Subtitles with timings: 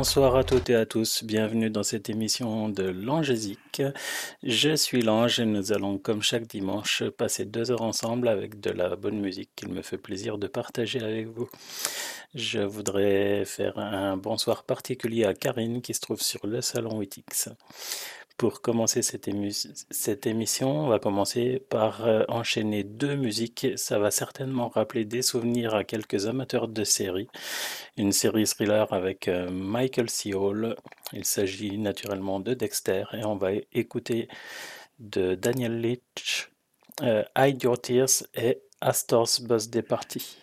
[0.00, 3.82] Bonsoir à toutes et à tous, bienvenue dans cette émission de l'Angésique.
[4.42, 8.70] Je suis l'Ange et nous allons, comme chaque dimanche, passer deux heures ensemble avec de
[8.70, 11.50] la bonne musique qu'il me fait plaisir de partager avec vous.
[12.34, 17.50] Je voudrais faire un bonsoir particulier à Karine qui se trouve sur le salon Witix.
[18.40, 19.28] Pour commencer cette,
[20.26, 23.66] émission, on va commencer par euh, enchaîner deux musiques.
[23.76, 27.28] Ça va certainement rappeler des souvenirs à quelques amateurs de séries.
[27.98, 30.32] Une série thriller avec euh, Michael C.
[30.32, 30.74] Hall.
[31.12, 34.26] Il s'agit naturellement de Dexter et on va écouter
[34.98, 36.50] de Daniel Leitch,
[37.02, 40.38] euh, Hide Your Tears et Astor's Birthday Party.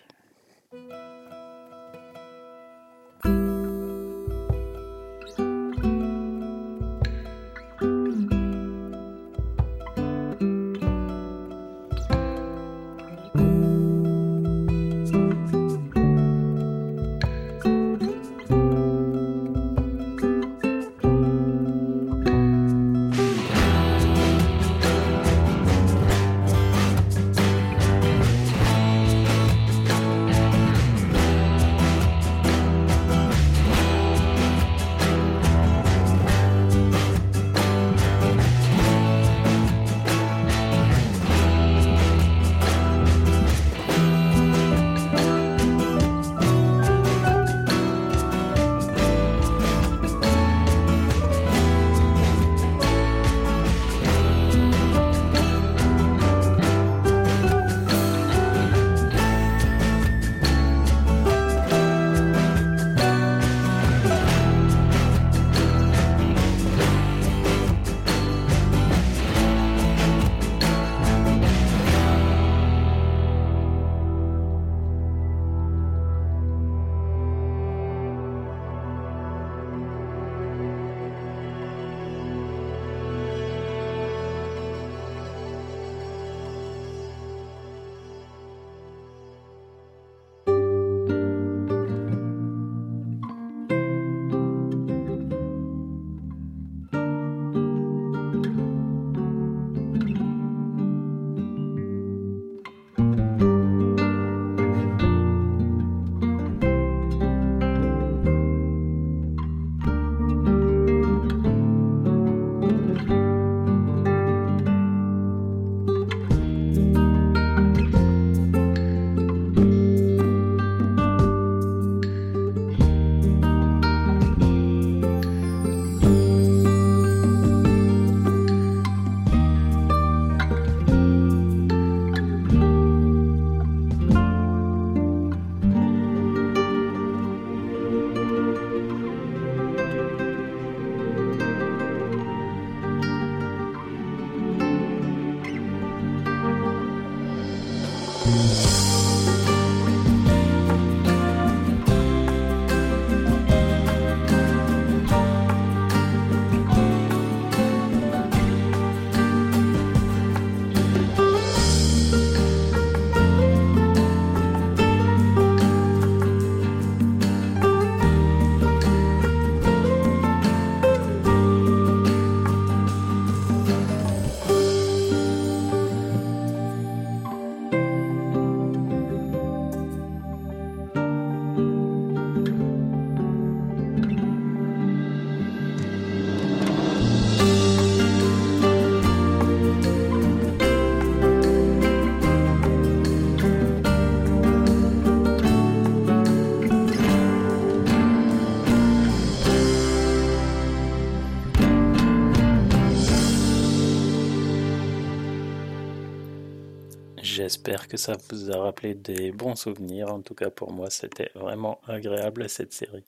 [207.68, 210.08] J'espère que ça vous a rappelé des bons souvenirs.
[210.08, 213.04] En tout cas, pour moi, c'était vraiment agréable cette série.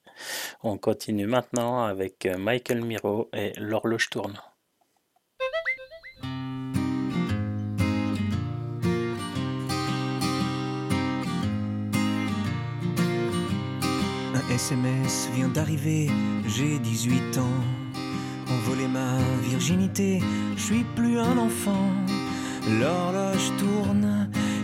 [0.62, 4.38] On continue maintenant avec Michael Miro et L'horloge tourne.
[14.34, 16.10] Un SMS vient d'arriver,
[16.46, 17.64] j'ai 18 ans.
[18.50, 20.20] On volait ma virginité,
[20.54, 21.88] je suis plus un enfant.
[22.68, 24.19] L'horloge tourne,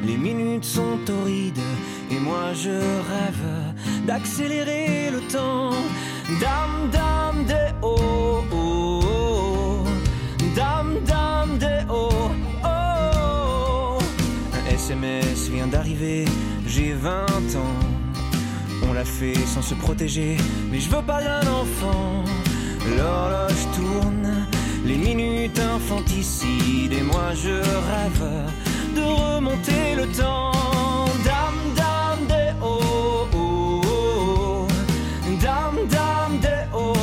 [0.06, 1.66] les minutes sont torrides,
[2.10, 5.72] et moi je rêve d'accélérer le temps.
[6.40, 9.84] Dame, dame, des oh, oh, oh.
[10.54, 12.30] Dame, dame, des oh,
[12.64, 13.98] oh.
[14.58, 16.24] Un SMS vient d'arriver,
[16.66, 17.12] j'ai 20
[17.64, 17.80] ans.
[18.88, 20.36] On l'a fait sans se protéger,
[20.70, 22.24] mais je veux pas d'un enfant.
[22.96, 24.46] L'horloge tourne,
[24.84, 27.54] les minutes infanticides, et moi je
[27.90, 28.24] rêve
[28.96, 30.52] de remonter le temps.
[31.28, 34.66] Dame, dame, des oh, oh, oh.
[36.44, 36.94] Des oh.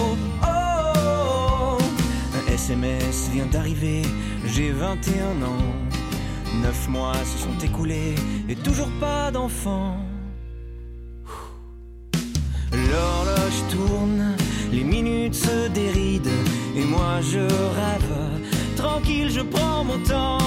[2.38, 4.02] Un SMS vient d'arriver,
[4.46, 5.70] j'ai 21 ans.
[6.64, 8.16] Neuf mois se sont écoulés,
[8.50, 9.98] et toujours pas d'enfant.
[12.72, 14.36] L'horloge tourne,
[14.72, 16.40] les minutes se dérident,
[16.76, 17.40] et moi je
[17.80, 18.14] rêve.
[18.84, 20.38] Tranquille, je prends mon temps.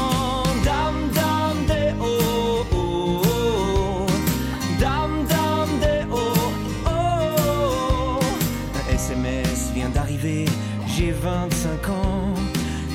[0.62, 4.06] Dame, dame, des oh, oh, oh.
[4.78, 6.34] Dame, dame, des oh,
[6.86, 8.20] oh.
[8.78, 10.44] Un SMS vient d'arriver,
[10.86, 12.34] j'ai 25 ans.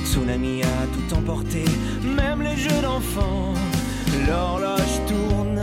[0.04, 1.64] Tsunami a tout emporté,
[2.04, 3.54] même les jeux d'enfants.
[4.28, 5.60] L'horloge tourne,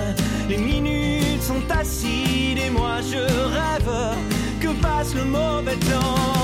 [0.50, 3.22] les minutes sont acides et moi je
[3.56, 4.18] rêve
[4.60, 6.39] que passe le mauvais temps.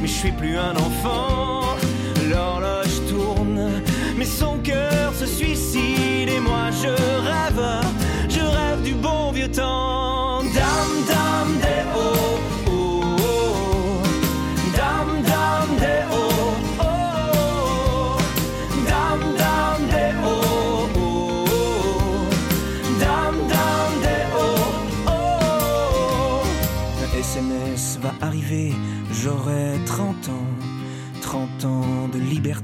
[0.00, 1.76] Mais je suis plus un enfant.
[2.30, 3.82] L'horloge tourne,
[4.16, 7.64] mais son cœur se suicide et moi je rêve,
[8.28, 10.05] je rêve du bon vieux temps.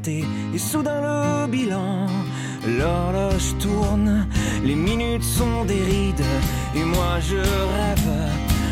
[0.09, 2.07] Et soudain le bilan.
[2.67, 4.27] L'horloge tourne,
[4.65, 6.25] les minutes sont des rides
[6.75, 8.13] et moi je rêve,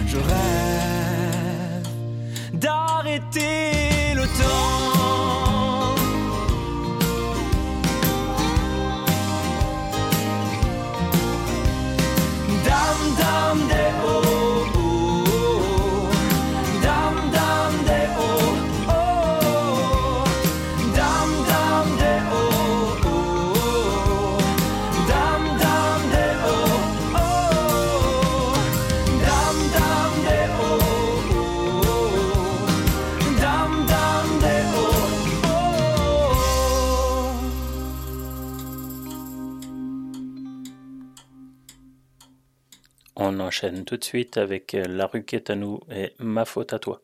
[0.07, 1.89] je rêve
[2.55, 5.00] d'arrêter le temps.
[43.85, 45.25] Tout de suite avec euh, La rue
[45.57, 47.03] nous et Ma faute à toi.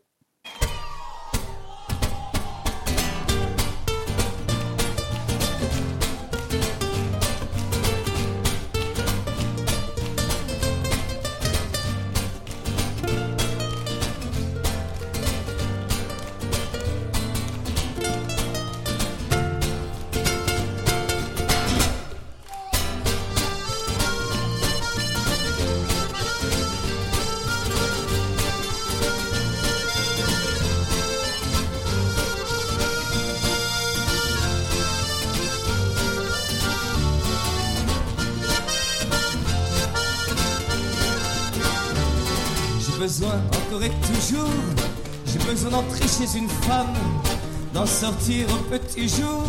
[48.29, 49.47] Au petit jour,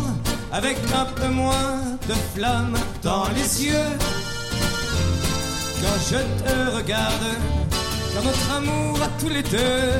[0.52, 3.90] avec un peu moins de flamme dans les yeux.
[5.82, 7.26] Quand je te regarde,
[8.14, 9.90] quand notre amour à tous les deux,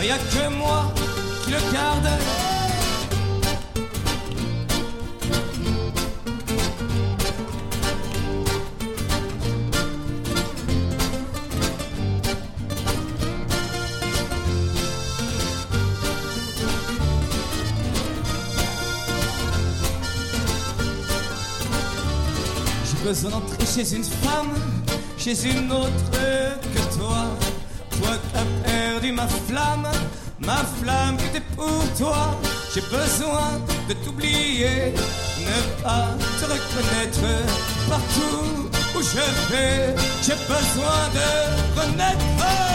[0.00, 0.92] il y a que moi
[1.44, 2.45] qui le garde.
[23.06, 24.52] Besoin d'entrer chez une femme,
[25.16, 26.10] chez une autre
[26.74, 27.26] que toi.
[27.96, 29.86] Toi qui as perdu ma flamme,
[30.40, 32.36] ma flamme qui était pour toi.
[32.74, 33.48] J'ai besoin
[33.88, 34.92] de t'oublier,
[35.48, 36.08] ne pas
[36.38, 37.28] te reconnaître
[37.88, 39.94] partout où je vais.
[40.24, 42.65] J'ai besoin de renaître.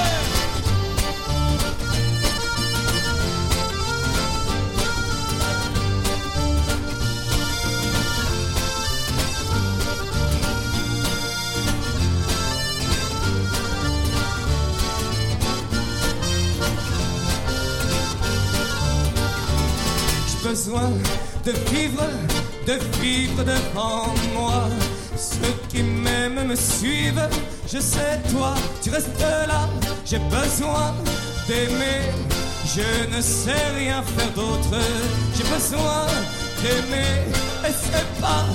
[22.68, 24.70] De vivre, de vivre devant moi.
[25.18, 27.28] Ceux qui m'aiment me suivent,
[27.72, 29.70] je sais toi, tu restes là.
[30.06, 30.94] J'ai besoin
[31.48, 32.12] d'aimer,
[32.66, 34.78] je ne sais rien faire d'autre.
[35.36, 36.06] J'ai besoin
[36.62, 37.14] d'aimer,
[37.68, 38.46] et c'est pas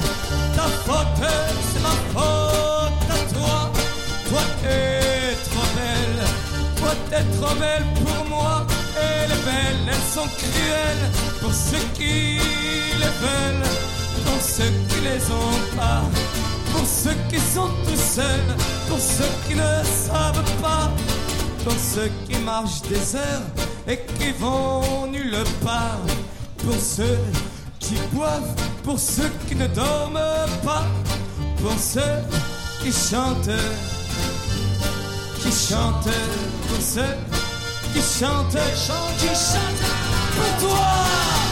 [0.56, 1.30] ta faute,
[1.72, 3.72] c'est ma faute à toi.
[4.28, 6.24] Toi t'es trop belle,
[6.76, 8.66] toi t'es trop belle pour moi.
[9.28, 11.10] Les belles, elles sont cruelles.
[11.40, 12.38] Pour ceux qui
[13.02, 13.68] les veulent,
[14.24, 16.02] pour ceux qui les ont pas,
[16.72, 18.56] pour ceux qui sont tout seuls,
[18.88, 20.90] pour ceux qui ne savent pas,
[21.64, 23.46] pour ceux qui marchent des heures
[23.88, 26.06] et qui vont nulle part,
[26.58, 27.18] pour ceux
[27.80, 28.54] qui boivent,
[28.84, 30.20] pour ceux qui ne dorment
[30.64, 30.86] pas,
[31.60, 32.18] pour ceux
[32.82, 33.60] qui chantent,
[35.40, 36.16] qui chantent,
[36.68, 37.35] pour ceux
[37.96, 38.56] qui chante,
[39.18, 39.80] qui chante
[40.36, 41.45] pour toi.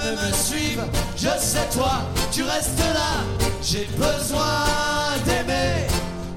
[0.00, 0.84] Me suivent,
[1.16, 2.02] je sais toi,
[2.32, 3.22] tu restes là.
[3.62, 4.64] J'ai besoin
[5.24, 5.86] d'aimer,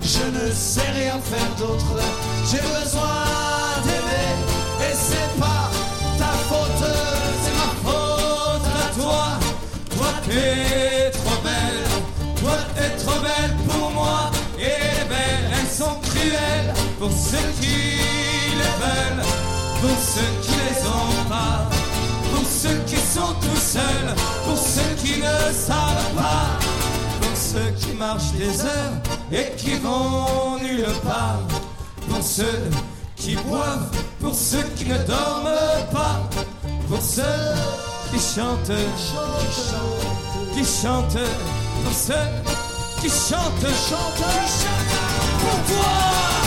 [0.01, 1.95] je ne sais rien faire d'autre.
[2.49, 3.23] J'ai besoin
[3.83, 4.35] d'aimer,
[4.81, 5.71] et c'est pas
[6.17, 6.89] ta faute,
[7.43, 9.25] c'est ma faute à toi.
[9.95, 11.83] Toi t'es trop belle,
[12.41, 14.31] toi t'es trop belle pour moi.
[14.59, 17.99] Et les belles, elles sont cruelles pour ceux qui
[18.59, 19.23] les veulent,
[19.81, 21.72] pour ceux qui les ont pas
[22.63, 24.15] ceux qui sont tout seuls,
[24.45, 26.57] pour ceux qui ne savent pas,
[27.19, 28.97] pour ceux qui marchent des heures
[29.33, 31.41] et qui vont nulle part,
[32.09, 32.61] pour ceux
[33.17, 33.91] qui boivent,
[34.21, 36.21] pour ceux qui ne dorment pas,
[36.87, 37.37] pour ceux
[38.11, 38.79] qui chantent,
[40.55, 41.27] qui chantent,
[41.83, 42.27] pour ceux
[43.01, 44.25] qui chantent, chantent,
[45.41, 46.42] pour toi.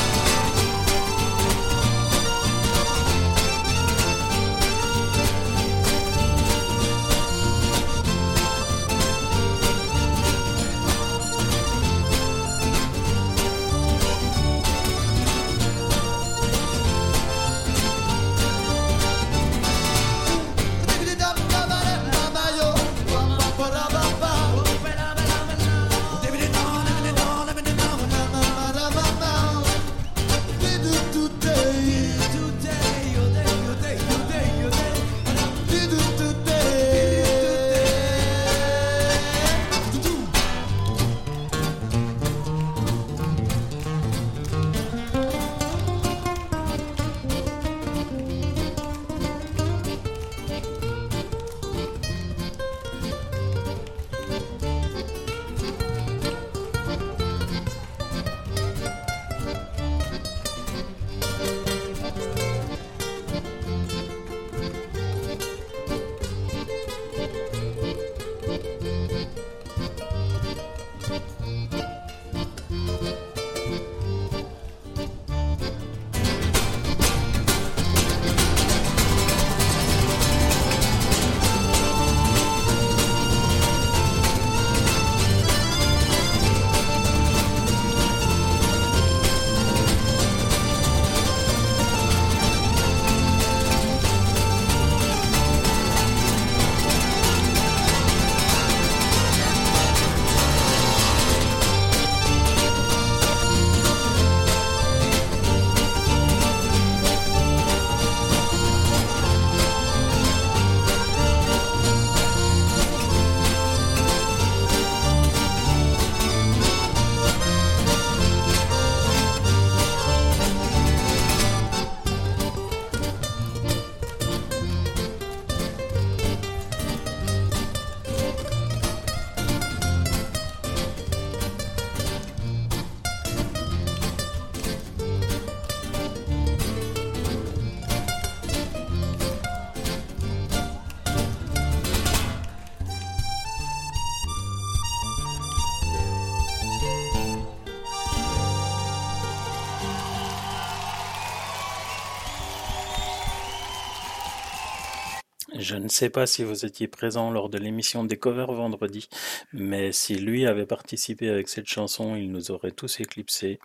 [155.68, 159.08] Je ne sais pas si vous étiez présent lors de l'émission des vendredi,
[159.52, 163.58] mais si lui avait participé avec cette chanson, il nous aurait tous éclipsés.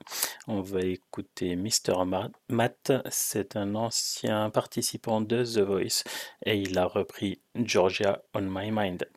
[0.47, 2.03] On va écouter Mr.
[2.49, 6.03] Matt, c'est un ancien participant de The Voice
[6.43, 9.07] et il a repris Georgia on My Mind.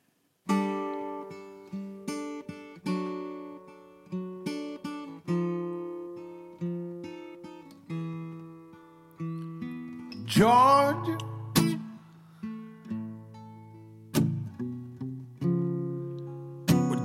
[10.27, 11.24] Georgia.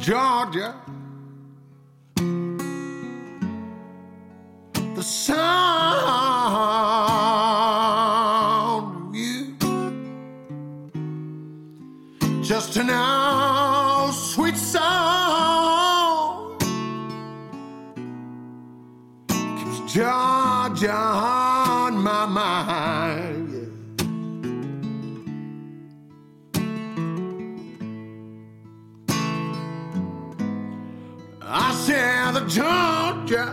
[0.10, 0.74] Georgia.
[4.96, 5.69] The sound
[32.60, 33.46] Georgia.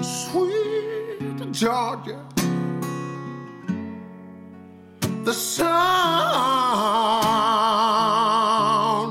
[0.00, 2.26] Sweet Georgia.
[5.24, 5.82] The sound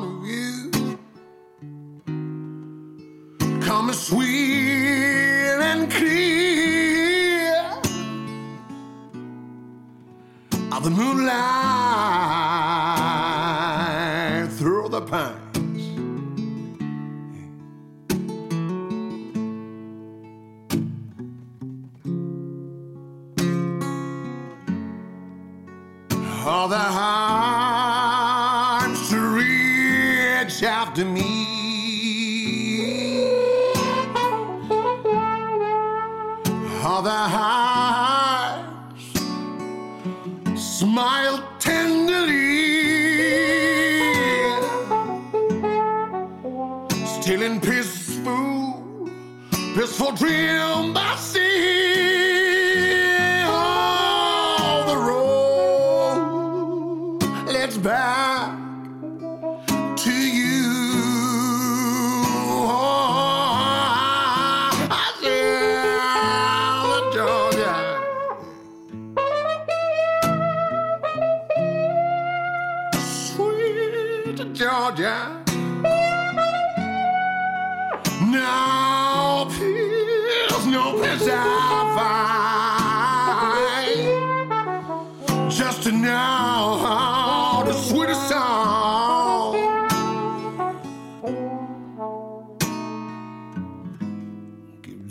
[0.07, 0.71] of you
[3.61, 7.61] coming sweet and clear
[10.71, 11.70] of the moonlight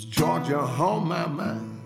[0.04, 1.79] Georgia on my mind.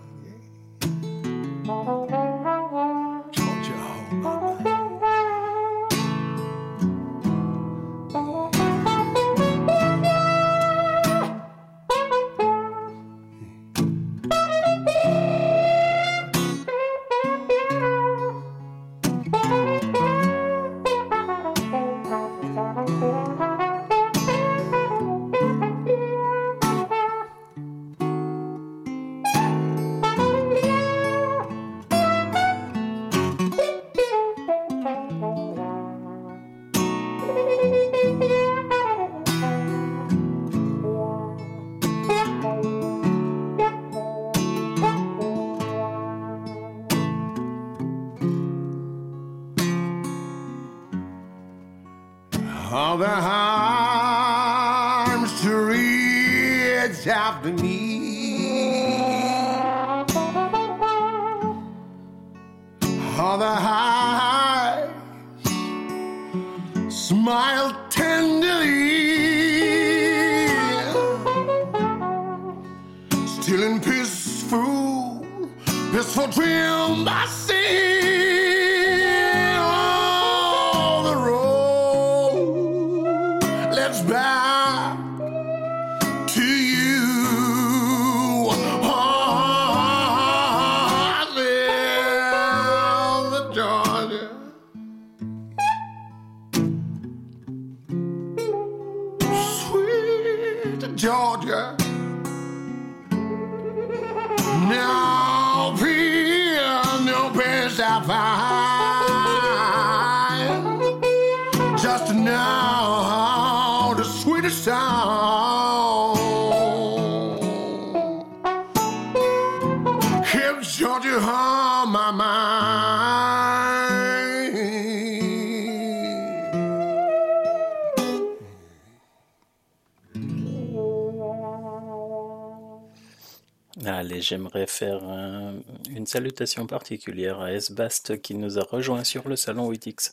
[134.77, 140.11] Faire un- une salutation particulière à Esbast qui nous a rejoint sur le salon 8X.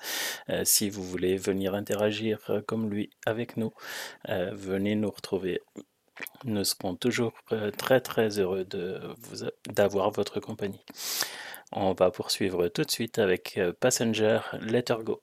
[0.50, 3.72] Euh, si vous voulez venir interagir euh, comme lui avec nous,
[4.28, 5.60] euh, venez nous retrouver.
[6.44, 7.32] Nous serons toujours
[7.78, 8.66] très très heureux
[9.70, 10.84] d'avoir votre compagnie.
[11.72, 15.22] On va poursuivre tout de suite avec Passenger Let Her Go.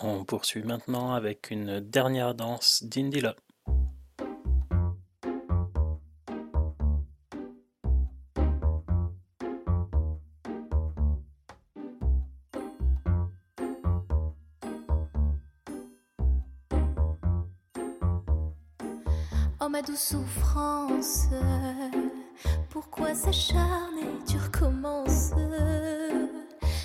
[0.00, 3.36] On poursuit maintenant avec une dernière danse d'Indila.
[19.64, 21.28] Oh ma douce souffrance,
[22.70, 25.30] pourquoi s'acharner, tu recommences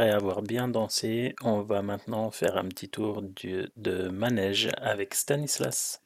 [0.00, 6.00] Après avoir bien dansé, on va maintenant faire un petit tour de manège avec Stanislas.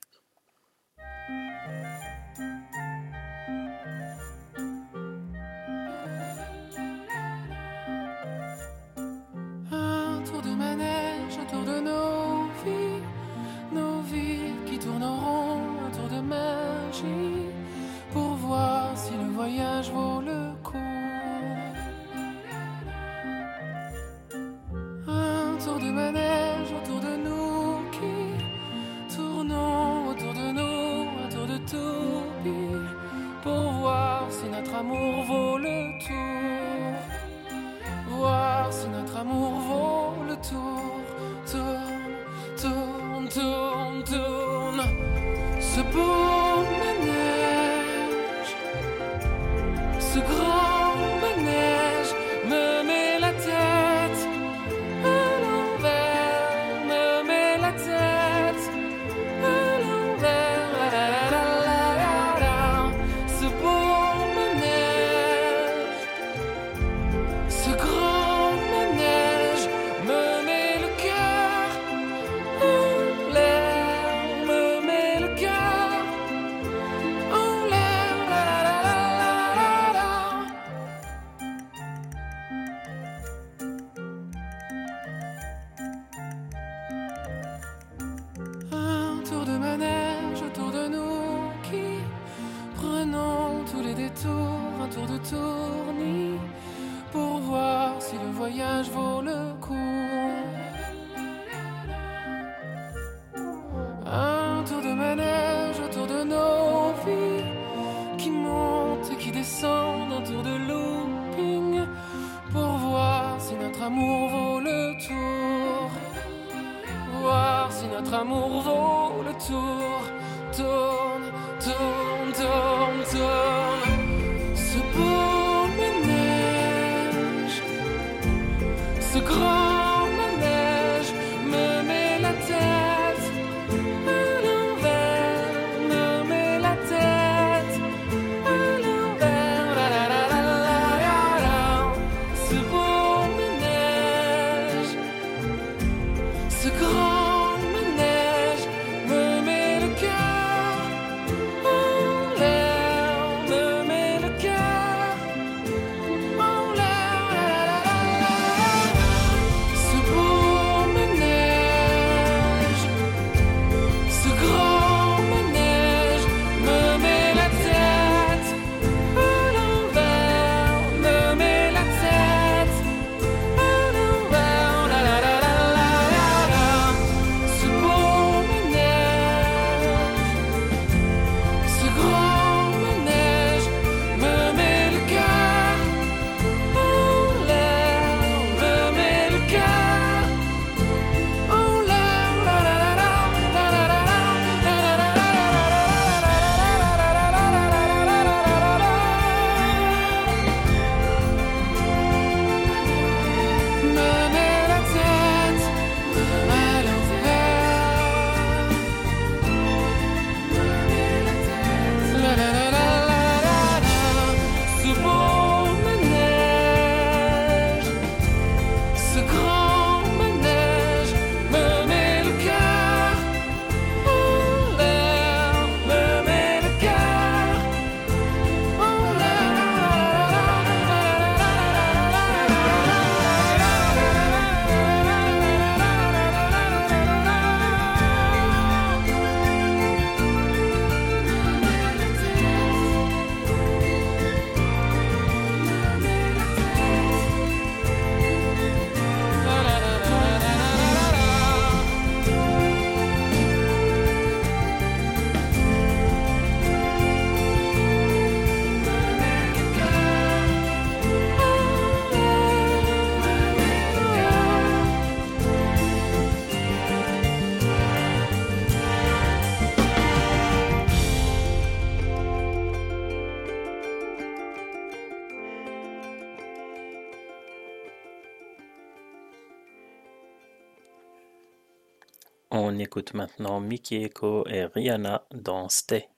[282.95, 286.13] Écoute maintenant Mickey Echo et Rihanna dans Stay.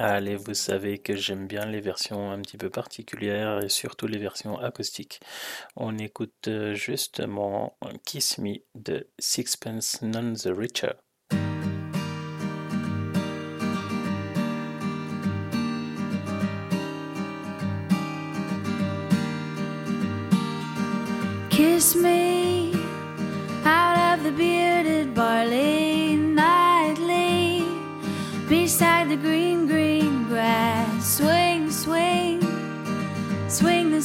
[0.00, 4.18] Allez, vous savez que j'aime bien les versions un petit peu particulières et surtout les
[4.18, 5.20] versions acoustiques.
[5.76, 10.92] On écoute euh, justement Kiss Me de Sixpence None the Richer.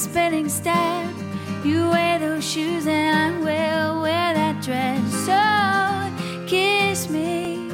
[0.04, 1.08] Spinning step.
[1.64, 5.02] You wear those shoes and I will wear that dress.
[5.28, 7.70] So kiss me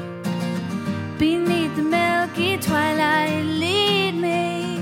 [1.18, 3.44] beneath the milky twilight.
[3.46, 4.78] Lead me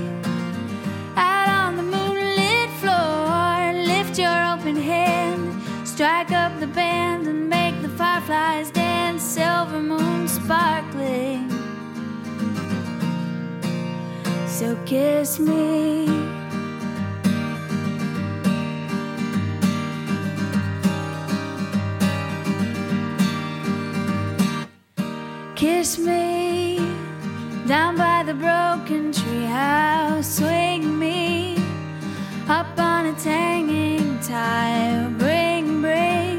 [1.16, 3.72] out on the moonlit floor.
[3.94, 9.22] Lift your open hand, strike up the band, and make the fireflies dance.
[9.22, 11.48] Silver moon sparkling.
[14.46, 16.07] So kiss me.
[25.68, 26.78] Kiss me
[27.66, 30.24] down by the broken treehouse.
[30.24, 31.58] Swing me
[32.48, 35.10] up on its hanging tile.
[35.10, 36.38] Bring, bring,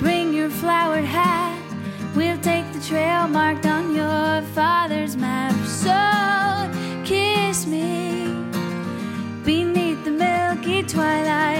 [0.00, 1.62] bring your flowered hat.
[2.16, 5.54] We'll take the trail marked on your father's map.
[5.82, 6.00] So
[7.04, 8.26] kiss me
[9.44, 11.59] beneath the milky twilight.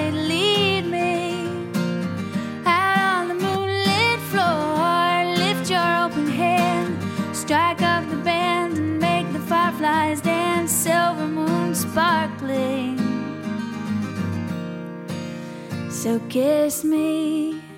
[16.01, 17.70] So kiss me.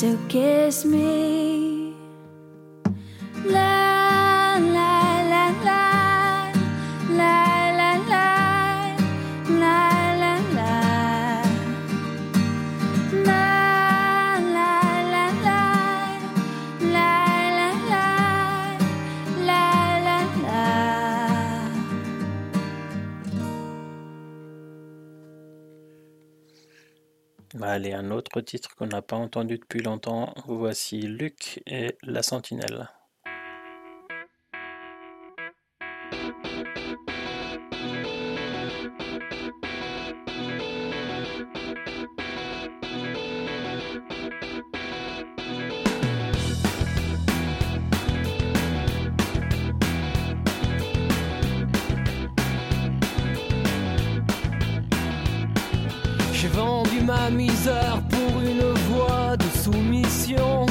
[0.00, 1.49] So kiss me.
[27.62, 30.34] Allez, un autre titre qu'on n'a pas entendu depuis longtemps.
[30.46, 32.88] Voici Luc et La Sentinelle.
[57.30, 58.60] Misère pour une
[59.30, 60.66] pas de soumission.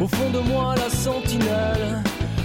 [0.00, 2.02] Au fond de moi, la sentinelle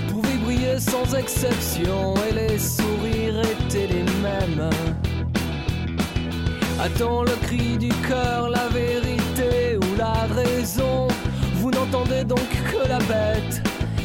[0.10, 4.70] pouvait briller sans exception et les sourires étaient les mêmes.
[6.80, 11.08] Attends le cri du cœur, la vérité ou la raison.
[11.56, 13.62] Vous n'entendez donc que la bête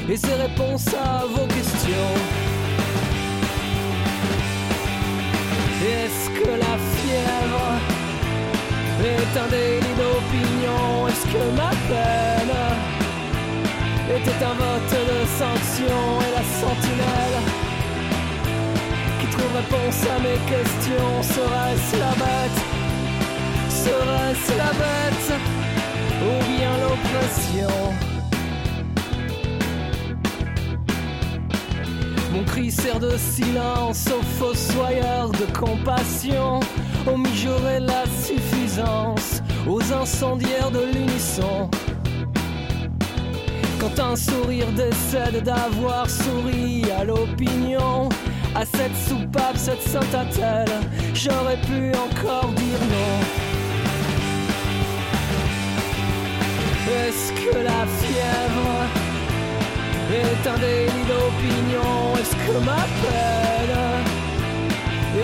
[0.09, 2.15] et ses réponses à vos questions.
[5.85, 7.02] Est-ce que la
[9.05, 11.09] est un délit d'opinion.
[11.09, 12.57] Est-ce que ma peine
[14.17, 16.01] était un vote de sanction?
[16.27, 17.39] Et la sentinelle
[19.21, 22.61] qui trouve réponse à mes questions serait-ce la bête?
[23.69, 25.29] Serait-ce la bête
[26.23, 28.12] ou bien l'oppression?
[32.33, 36.61] Mon cri sert de silence aux fossoyeurs de compassion,
[37.07, 41.68] aux mijaurés la suffisance, aux incendiaires de l'unisson.
[43.78, 48.09] Quand un sourire décède d'avoir souri à l'opinion,
[48.55, 50.72] à cette soupape, cette sainte attelle,
[51.12, 53.43] j'aurais pu encore dire non.
[56.95, 59.02] Est-ce que la fièvre
[60.13, 64.03] est un délit d'opinion Est-ce que ma peine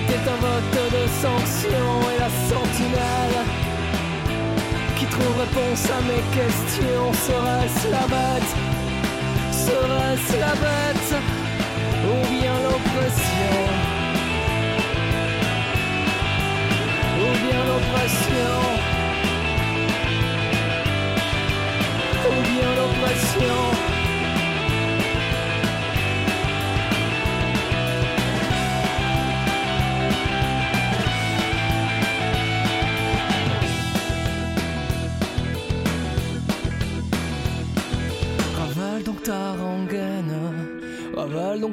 [0.00, 3.38] était un vote de sanction et la sentinelle
[4.96, 8.52] qui trouve réponse à mes questions Serait-ce la bête
[9.52, 11.12] Serait-ce la bête
[12.04, 13.56] Ou bien l'oppression?
[17.20, 18.54] Ou bien l'oppression?
[22.28, 23.97] Ou bien l'oppression?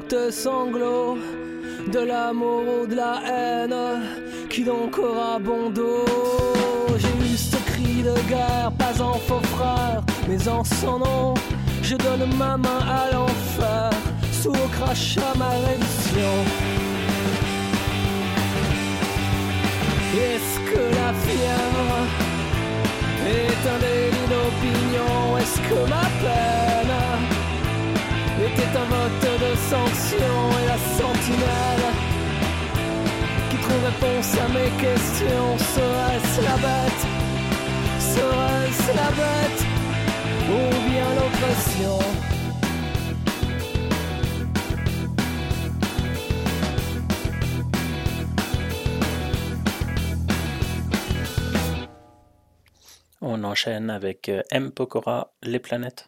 [0.07, 1.17] Tes sanglots,
[1.91, 3.75] de l'amour ou de la haine,
[4.49, 6.05] qui donc aura bon dos
[6.97, 11.33] J'ai eu ce cri de guerre, pas en faux frère, mais en son nom,
[11.81, 13.89] je donne ma main à l'enfer,
[14.31, 16.33] sous au crachat ma réduction.
[20.27, 21.97] Est-ce que la fièvre
[23.27, 25.37] est un délit d'opinion?
[25.37, 26.95] Est-ce que ma peine
[28.47, 31.87] était un vote de sanction et la sentinelle
[33.49, 37.03] qui trouve réponse à mes questions serait-ce la bête?
[38.13, 39.61] Serait-ce la bête?
[40.53, 41.99] Ou bien l'oppression?
[53.21, 54.71] On enchaîne avec euh, M.
[54.71, 56.07] Pokora, Les planètes.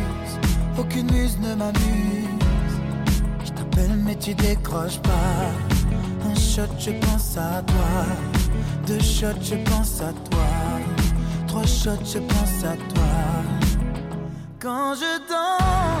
[0.81, 2.75] aucune muse ne m'amuse.
[3.45, 5.51] Je t'appelle mais tu décroches pas.
[6.29, 7.93] Un shot, je pense à toi.
[8.87, 10.47] Deux shots, je pense à toi.
[11.47, 13.13] Trois shots, je pense à toi.
[14.59, 16.00] Quand je danse,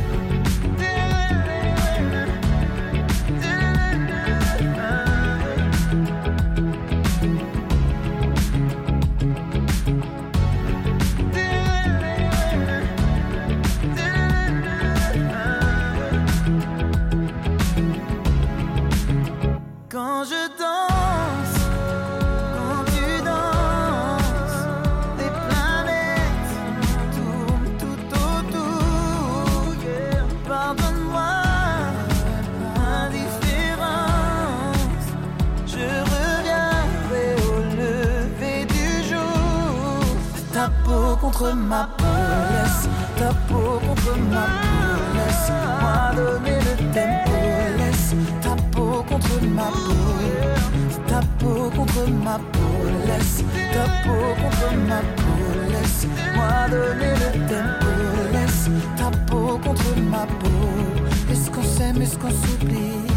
[41.31, 42.05] Contre ma peau,
[42.53, 47.31] laisse ta peau contre ma peau, laisse-moi donner le tempo,
[47.77, 52.73] laisse ta peau contre ma peau, ta peau contre ma peau,
[53.07, 57.91] laisse ta peau contre ma peau, laisse-moi donner le tempo,
[58.33, 61.31] laisse ta peau contre ma peau.
[61.31, 63.10] Est-ce qu'on s'aime, est-ce qu'on s'oublie?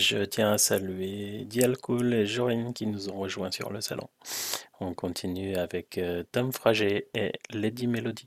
[0.00, 4.08] Je tiens à saluer Dialcool et Jorine qui nous ont rejoints sur le salon.
[4.80, 8.26] On continue avec euh, Tom Frager et Lady Melody.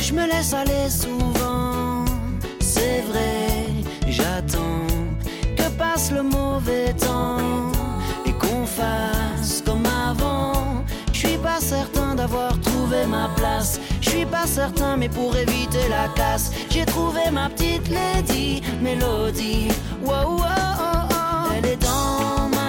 [0.00, 2.04] Je me laisse aller souvent,
[2.58, 3.66] c'est vrai,
[4.08, 4.86] j'attends
[5.56, 7.70] que passe le mauvais temps
[8.26, 9.11] et qu'on fasse
[11.42, 16.52] pas certain d'avoir trouvé ma place, je suis pas certain, mais pour éviter la casse,
[16.70, 19.68] j'ai trouvé ma petite lady mélodie.
[20.04, 21.52] Wow, wow, oh, oh.
[21.56, 22.61] Elle est dans ma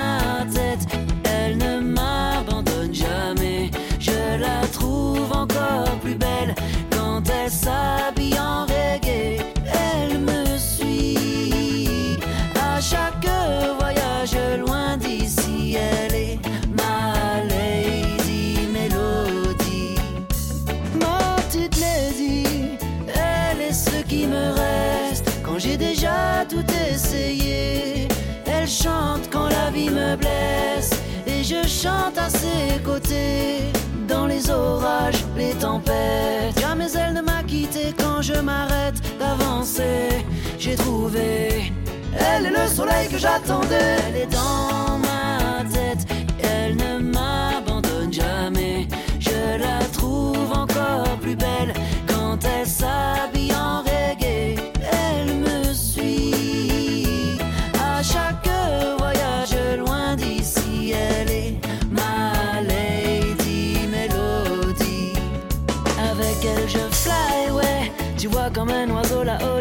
[38.43, 40.25] m'arrête d'avancer.
[40.59, 41.71] J'ai trouvé,
[42.17, 43.97] elle est le soleil que j'attendais.
[44.07, 44.72] Elle est dans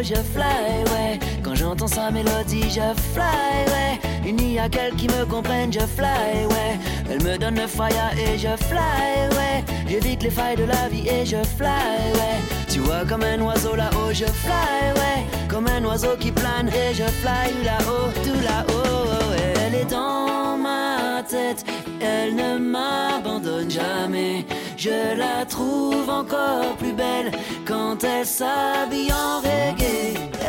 [0.01, 1.19] je fly, ouais.
[1.43, 3.99] Quand j'entends sa mélodie, je fly, ouais.
[4.25, 6.79] Il n'y a qu'elle qui me comprenne, je fly, ouais.
[7.09, 9.63] Elle me donne le fire et je fly, ouais.
[9.87, 11.67] J'évite les failles de la vie et je fly,
[12.15, 12.39] ouais.
[12.69, 15.25] Tu vois comme un oiseau là-haut, je fly, ouais.
[15.47, 19.53] Comme un oiseau qui plane et je fly là-haut, tout là-haut, ouais.
[19.65, 21.65] Elle est dans ma tête,
[22.01, 24.45] elle ne m'abandonne jamais.
[24.83, 27.31] Je la trouve encore plus belle
[27.65, 30.42] quand elle s'habille en reggae.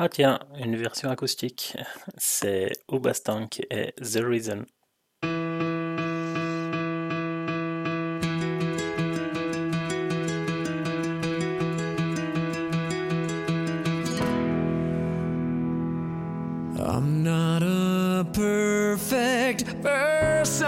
[0.00, 1.76] Ah tiens, une version acoustique.
[2.18, 4.64] C'est Ubastank et The Reason.
[16.78, 20.62] I'm not a perfect person.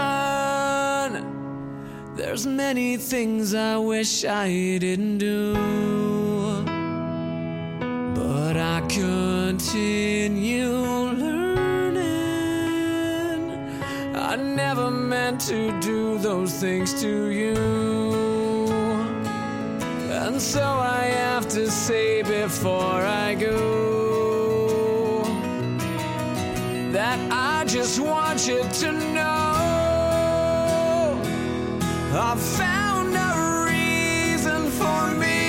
[2.17, 5.55] There's many things I wish I didn't do.
[8.27, 10.69] But I continue
[11.23, 12.11] learning.
[14.15, 17.55] I never meant to do those things to you.
[20.11, 25.23] And so I have to say before I go
[26.91, 29.71] that I just want you to know
[32.13, 33.31] I found a
[33.71, 35.40] reason for me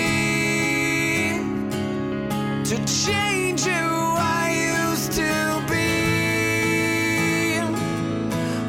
[2.64, 7.58] to change who I used to be.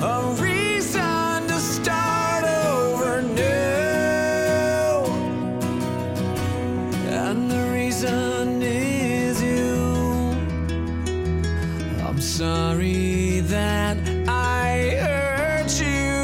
[0.02, 3.44] A reason to start over new.
[7.08, 10.36] And the reason is you.
[12.04, 16.24] I'm sorry that I hurt you.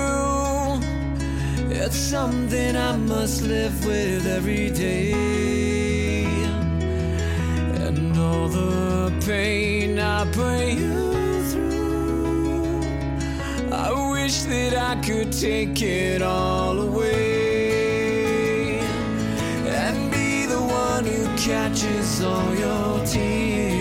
[1.71, 5.28] It's something I must live with every day.
[14.29, 18.77] Wish that I could take it all away.
[19.65, 23.75] And be the one who catches all your tears.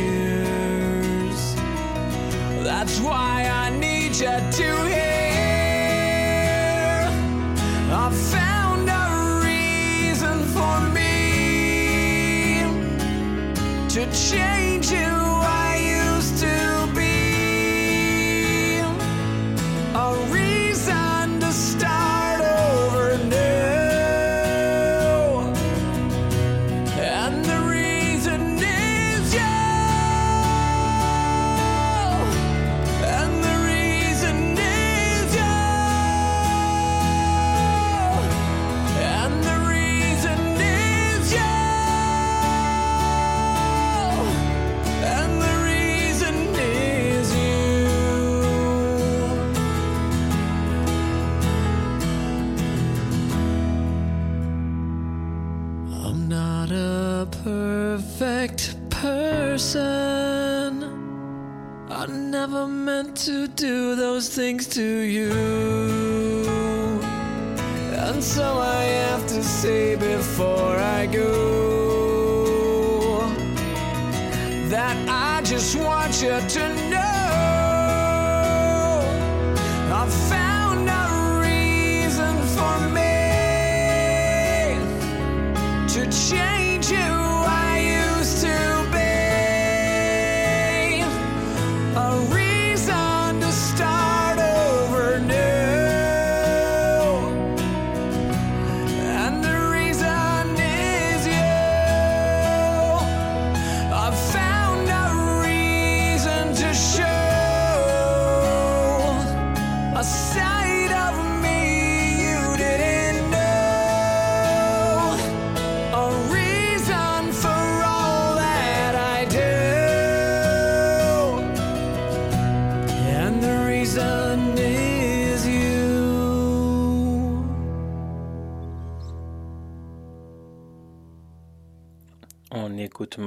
[2.65, 7.11] That's why I need you to hear.
[8.05, 8.91] I found a
[9.45, 12.65] reason for me
[13.91, 14.58] to change
[63.59, 65.33] do those things to you.
[67.93, 71.29] And so I have to say before I go
[74.69, 76.78] that I just want you to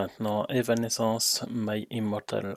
[0.01, 2.55] maintenant Evanescence, My Immortal.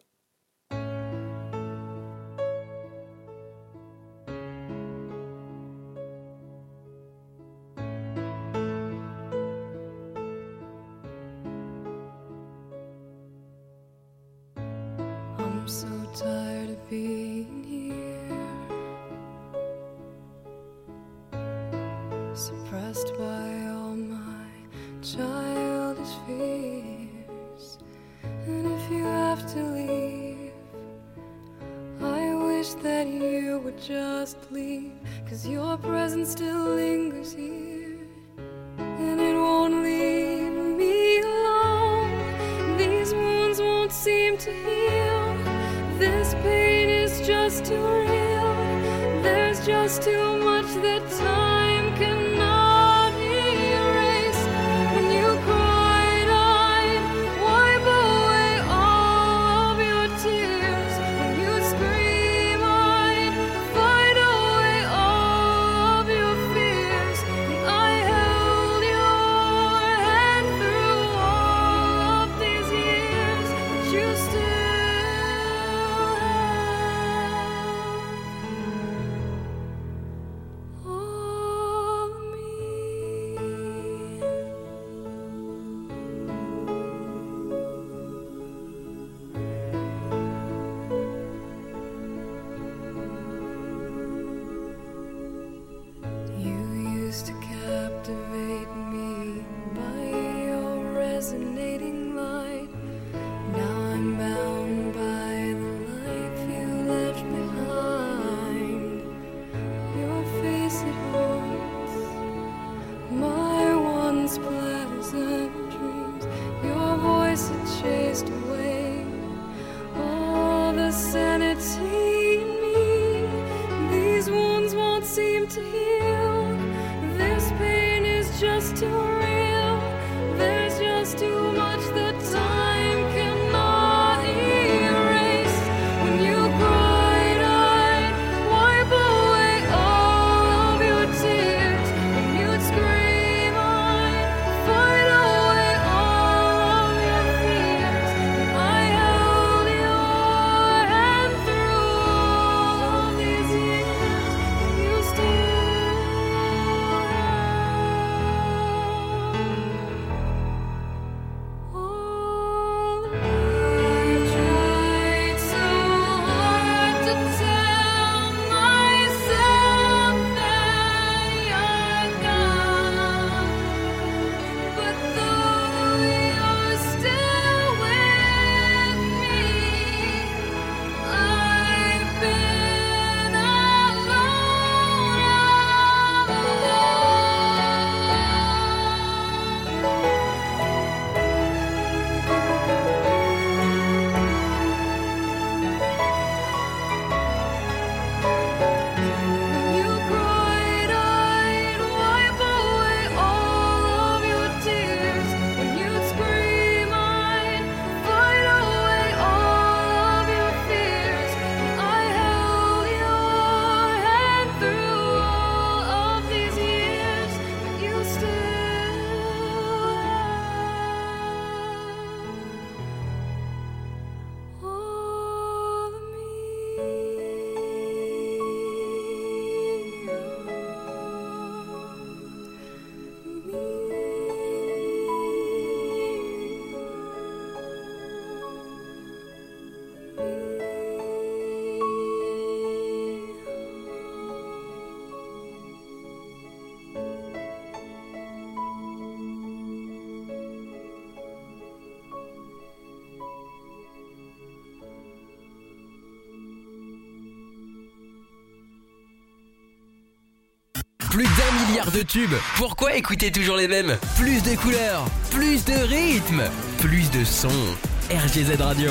[261.15, 262.35] Plus d'un milliard de tubes.
[262.57, 263.97] Pourquoi écouter toujours les mêmes?
[264.17, 266.43] Plus de couleurs, plus de rythme,
[266.79, 267.77] plus de sons.
[268.11, 268.91] RGZ Radio.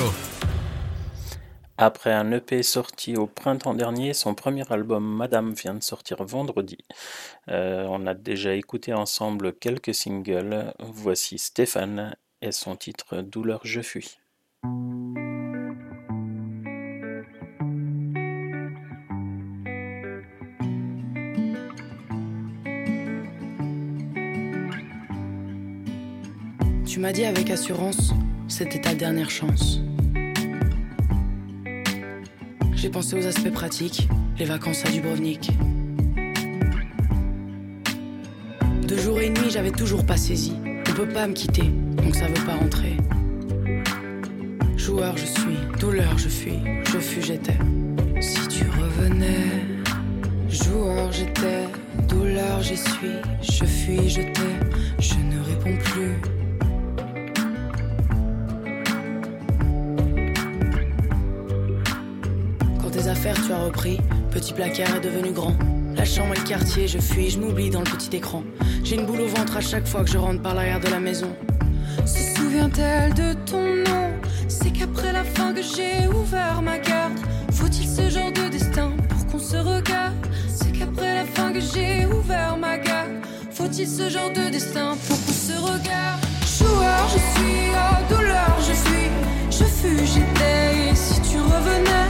[1.78, 6.78] Après un EP sorti au printemps dernier, son premier album Madame vient de sortir vendredi.
[7.49, 10.74] Euh, on a déjà écouté ensemble quelques singles.
[10.80, 14.17] Voici Stéphane et son titre Douleur je fuis.
[26.93, 28.13] Tu m'as dit avec assurance,
[28.47, 29.81] c'était ta dernière chance.
[32.75, 35.49] J'ai pensé aux aspects pratiques, les vacances à Dubrovnik.
[38.87, 40.53] De jour et nuit, j'avais toujours pas saisi.
[40.87, 42.95] On peut pas me quitter, donc ça veut pas rentrer.
[44.77, 46.59] Joueur, je suis, douleur, je fuis,
[46.91, 47.57] je fus, j'étais.
[48.21, 49.65] Si tu revenais,
[50.47, 51.65] joueur, j'étais,
[52.07, 56.32] douleur, j'y suis, je fuis, je t'ai, je ne réponds plus.
[63.45, 63.97] Tu as repris,
[64.31, 65.55] petit placard est devenu grand.
[65.95, 68.43] La chambre et le quartier, je fuis, je m'oublie dans le petit écran.
[68.83, 70.99] J'ai une boule au ventre à chaque fois que je rentre par l'arrière de la
[70.99, 71.27] maison.
[72.05, 74.11] Se souvient-elle de ton nom?
[74.47, 77.13] C'est qu'après la fin que j'ai ouvert ma garde.
[77.51, 80.15] Faut-il ce genre de destin pour qu'on se regarde?
[80.47, 83.11] C'est qu'après la fin que j'ai ouvert ma garde.
[83.51, 86.21] Faut-il ce genre de destin pour qu'on se regarde?
[86.57, 89.09] Joueur, je suis, oh douleur, je suis,
[89.51, 90.91] je fus, j'étais.
[90.91, 92.02] Et si tu revenais,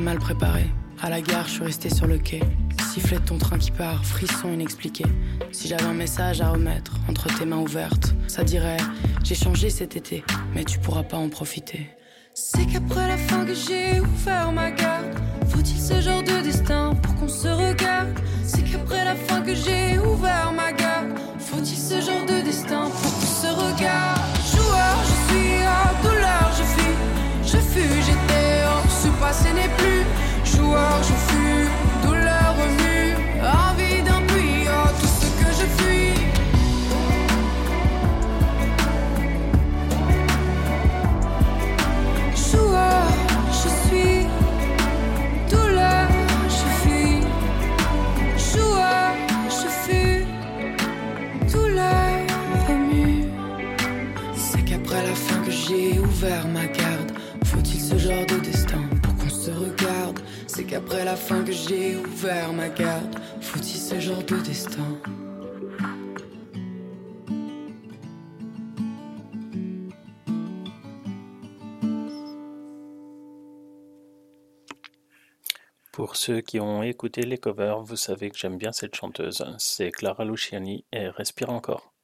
[0.00, 0.66] mal préparé.
[1.02, 2.40] À la gare, je suis resté sur le quai.
[2.96, 5.04] Sifflet ton train qui part, frisson inexpliqué.
[5.52, 8.78] Si j'avais un message à remettre entre tes mains ouvertes, ça dirait
[9.22, 10.24] J'ai changé cet été,
[10.54, 11.90] mais tu pourras pas en profiter.
[12.32, 15.14] C'est qu'après la fin que j'ai ouvert ma garde.
[15.48, 18.18] Faut-il ce genre de destin pour qu'on se regarde?
[18.42, 21.10] C'est qu'après la fin que j'ai ouvert ma garde.
[21.38, 24.20] Faut-il ce genre de destin pour qu'on se regarde?
[24.54, 26.96] Joueur, je suis, oh douleur, je fuis.
[27.44, 30.02] Je fus, j'étais, oh ce passé n'est plus.
[30.56, 31.68] Joueur, je fus,
[60.76, 65.00] qu'après la fin que j'ai ouvert ma garde, faut-il ce genre de destin
[75.92, 79.46] Pour ceux qui ont écouté les covers, vous savez que j'aime bien cette chanteuse.
[79.56, 81.94] C'est Clara Luciani et Respire encore.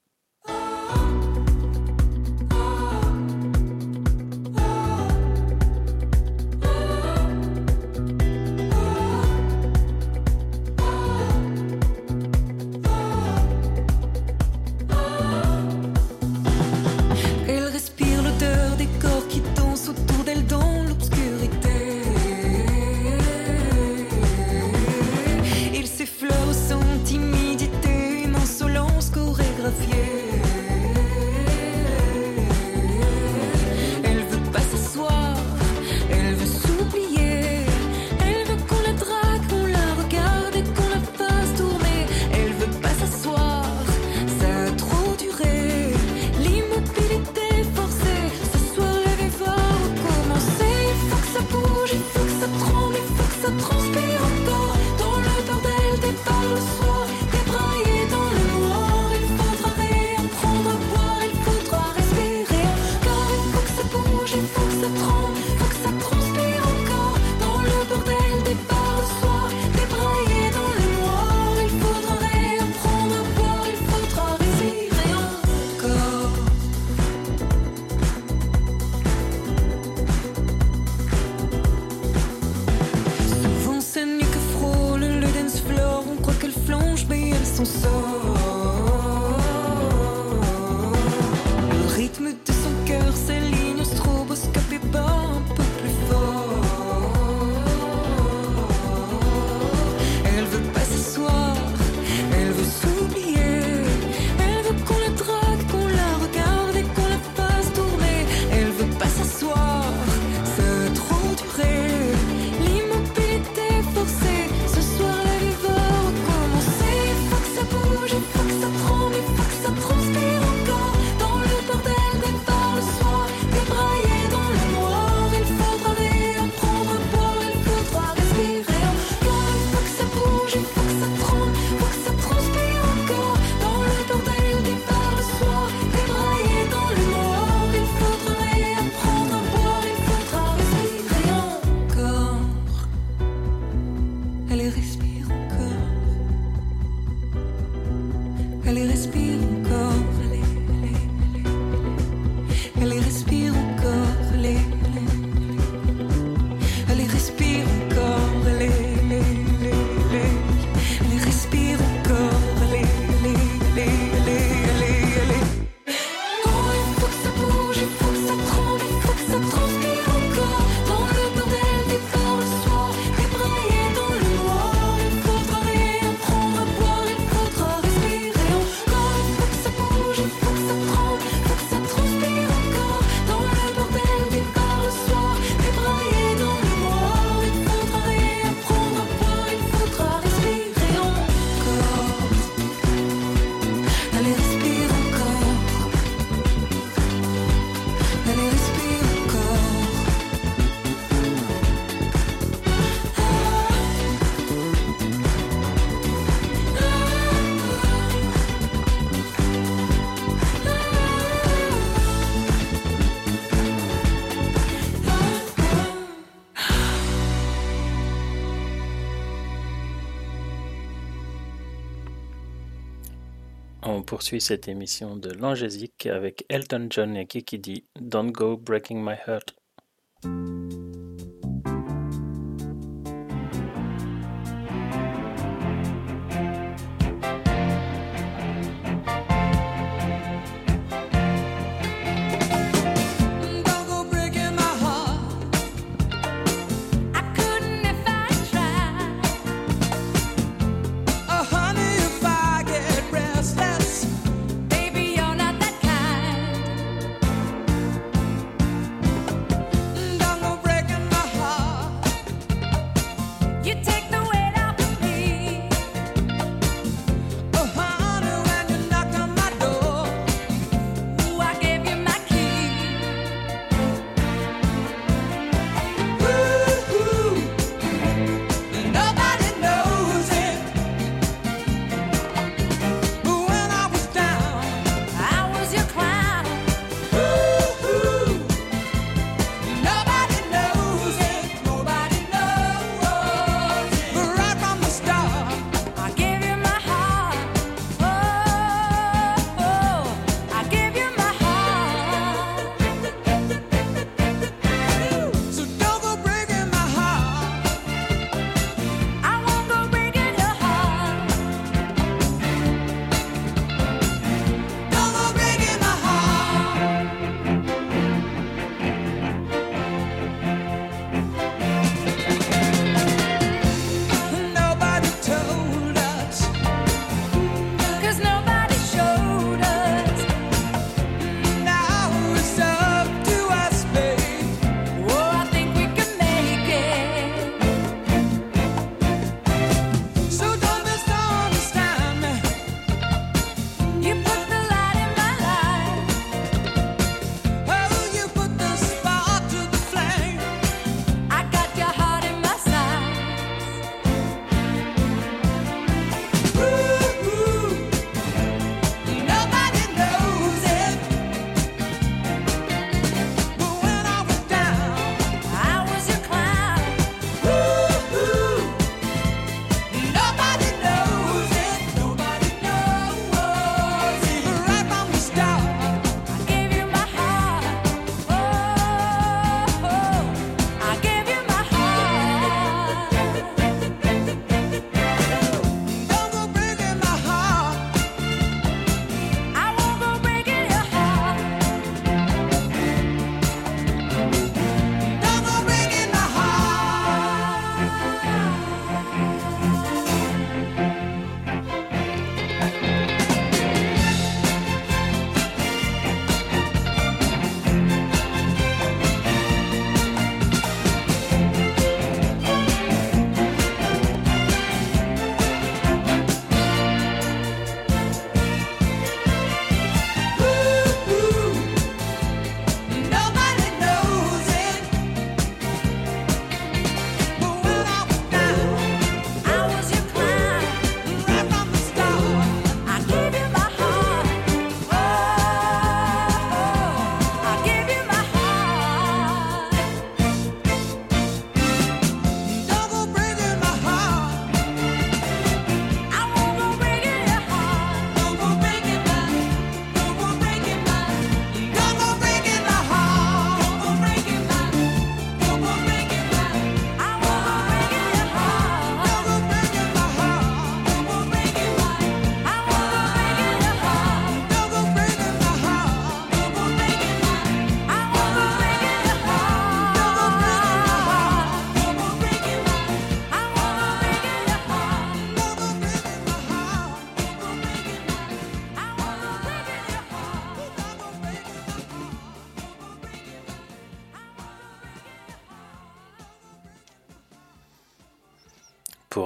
[224.13, 227.85] Poursuit cette émission de Langésique avec Elton John et Kiki D.
[227.99, 229.52] Don't Go Breaking My Heart.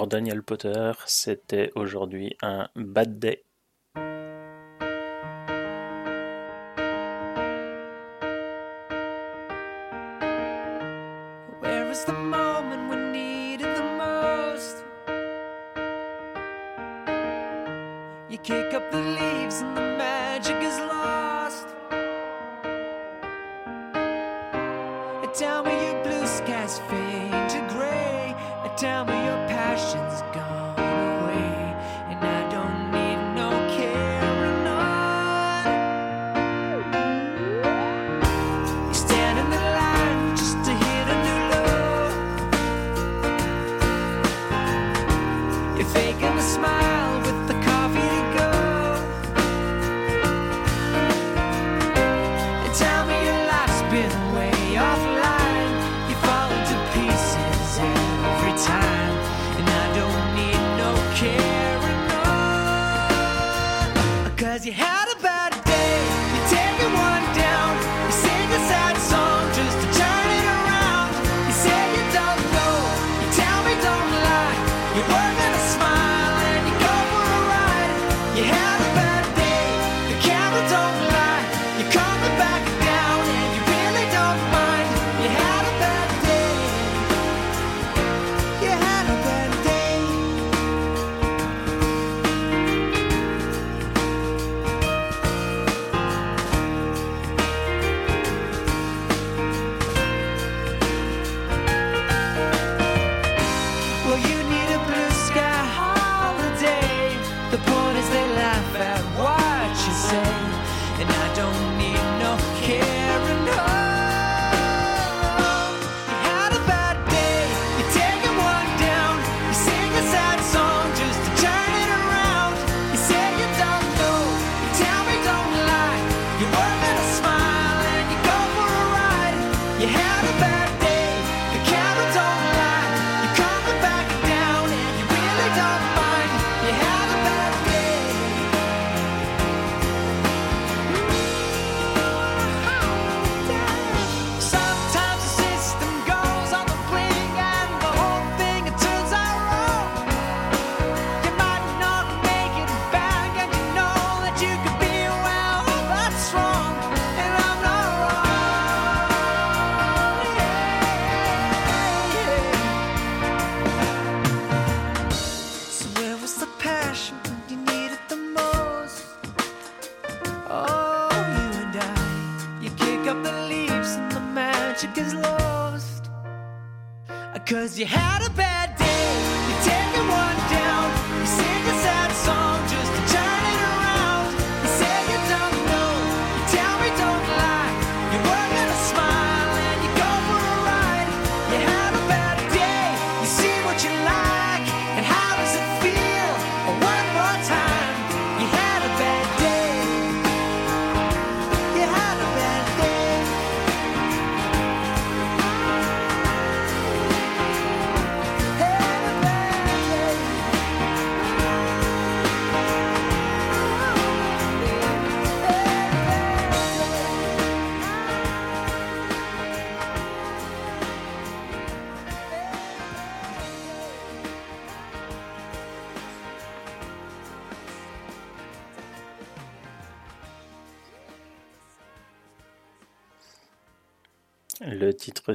[0.06, 3.45] Daniel Potter, c'était aujourd'hui un bad day.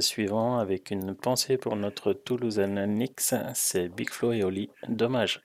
[0.02, 5.42] suivant avec une pensée pour notre Toulousain Nix, c'est Big Flo et Oli, dommage.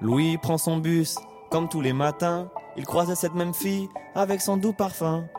[0.00, 1.18] Louis prend son bus,
[1.50, 5.28] comme tous les matins, il croise cette même fille avec son doux parfum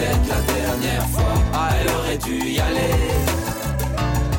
[0.00, 1.34] peut-être la dernière fois.
[1.52, 2.94] Ah, elle aurait dû y aller.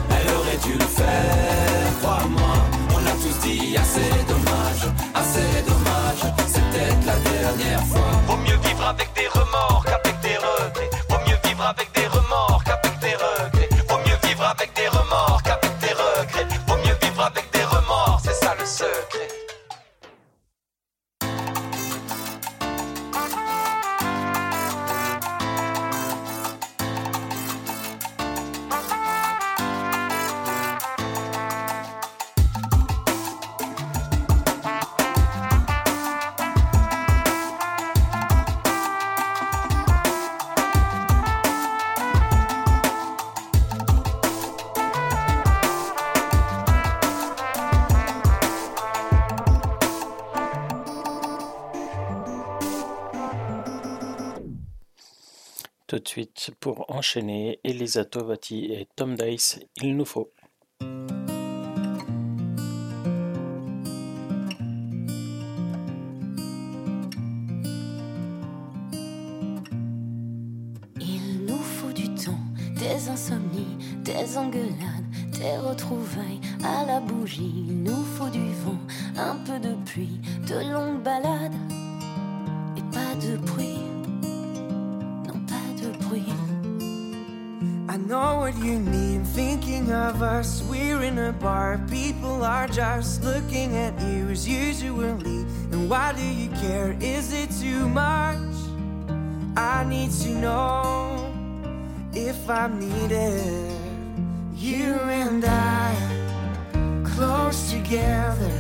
[0.10, 2.54] Elle aurait dû le faire, crois-moi.
[2.92, 4.84] On a tous dit assez dommage,
[5.14, 6.34] assez dommage.
[6.48, 8.12] C'est peut-être la dernière fois.
[8.28, 9.11] Vaut mieux vivre avec
[56.60, 60.32] pour enchaîner, Elisa Tovati et Tom Dice, il nous faut.
[71.00, 72.40] Il nous faut du temps,
[72.78, 77.66] des insomnies, des engueulades, des retrouvailles à la bougie.
[77.68, 78.80] Il nous faut du vent,
[79.18, 81.56] un peu de pluie, de longues balades
[82.78, 83.91] et pas de bruit.
[88.12, 90.62] Know what you need, thinking of us.
[90.70, 95.46] We're in a bar, people are just looking at you as usually.
[95.72, 96.98] And why do you care?
[97.00, 98.38] Is it too much?
[99.56, 101.34] I need to know
[102.14, 103.72] if I'm needed.
[104.56, 104.94] You
[105.24, 105.96] and I,
[107.16, 108.58] close together,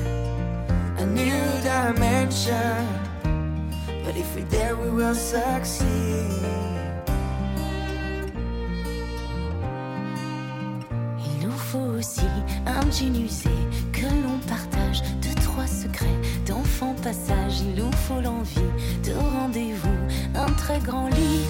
[0.97, 2.87] a new dimension.
[4.05, 6.40] But if we're there, we will succeed.
[12.91, 13.49] Un jean usé
[13.93, 17.61] que l'on partage, deux, trois secrets d'enfant passage.
[17.61, 18.71] Il nous faut l'envie
[19.05, 19.99] de rendez-vous,
[20.35, 21.45] un très grand lit,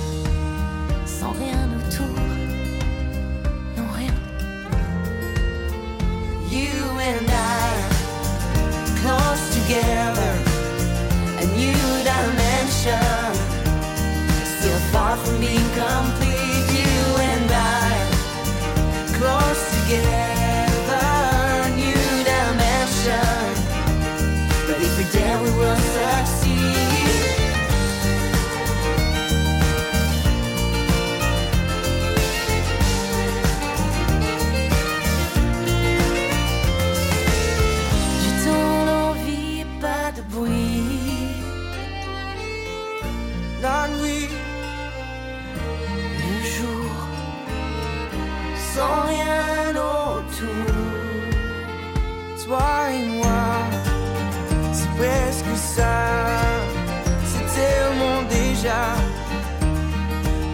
[1.06, 2.16] sans rien autour.
[3.78, 4.14] Non, rien.
[6.52, 6.70] You
[7.10, 7.72] and I,
[9.02, 10.34] close together,
[11.40, 13.34] a new dimension.
[14.60, 16.31] Still far from being complete.
[25.42, 26.41] we were sex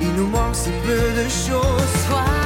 [0.02, 2.37] Il nous manque si peu de choses.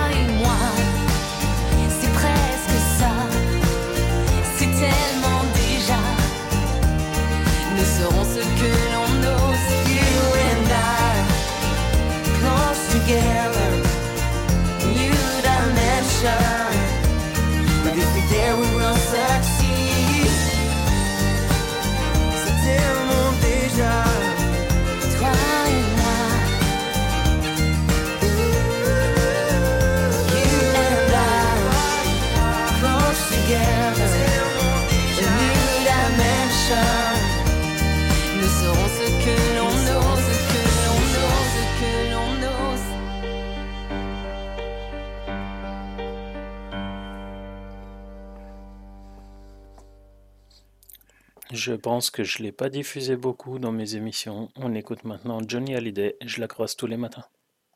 [51.64, 54.50] Je pense que je l'ai pas diffusé beaucoup dans mes émissions.
[54.56, 56.16] On écoute maintenant Johnny Hallyday.
[56.26, 57.26] Je la croise tous les matins.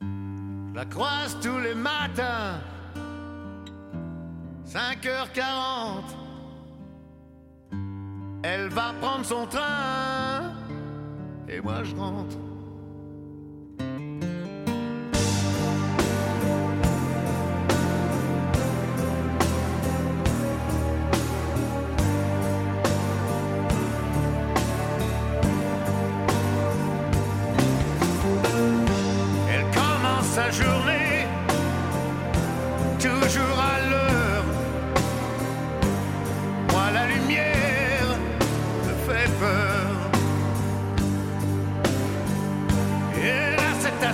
[0.01, 2.59] Je la croise tous les matins.
[4.67, 6.01] 5h40.
[8.41, 10.55] Elle va prendre son train.
[11.47, 12.37] Et moi je rentre.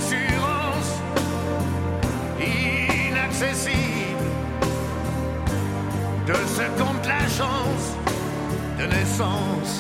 [0.02, 0.92] assurance
[2.40, 4.28] inaccessible.
[6.26, 7.86] De ce compte la chance
[8.80, 9.78] de naissance.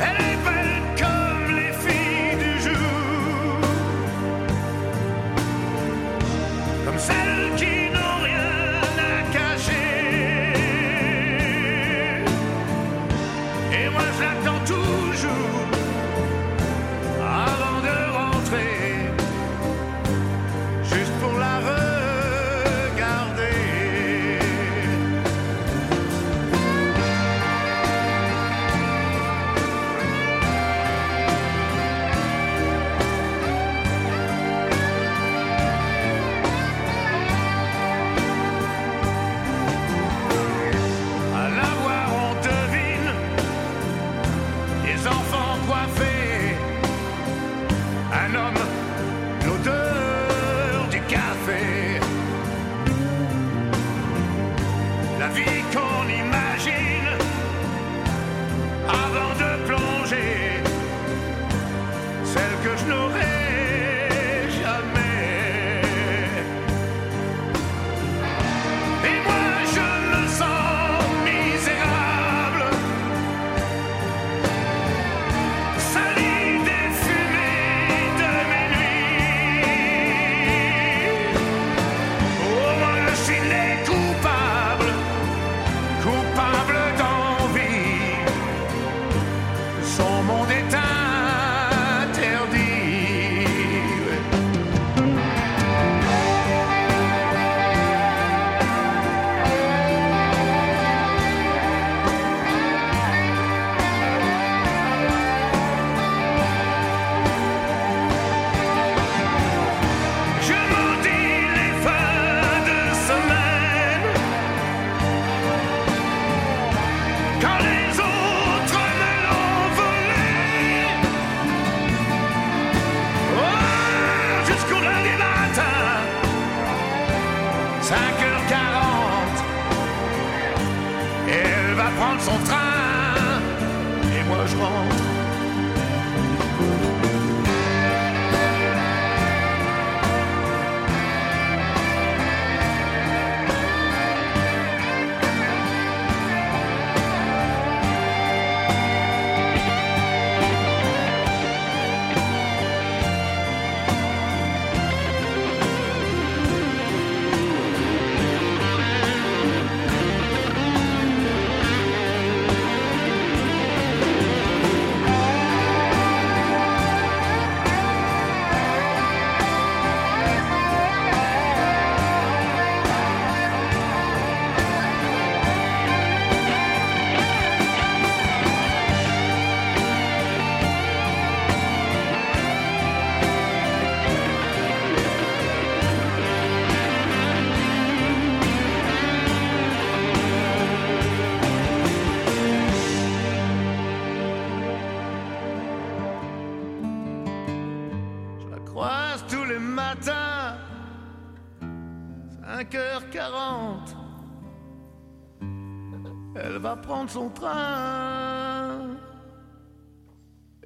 [0.00, 0.35] Elle est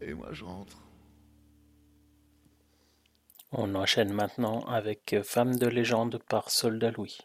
[0.03, 0.31] Et moi.
[3.53, 7.19] On enchaîne maintenant avec Femme de légende par Soldat Louis.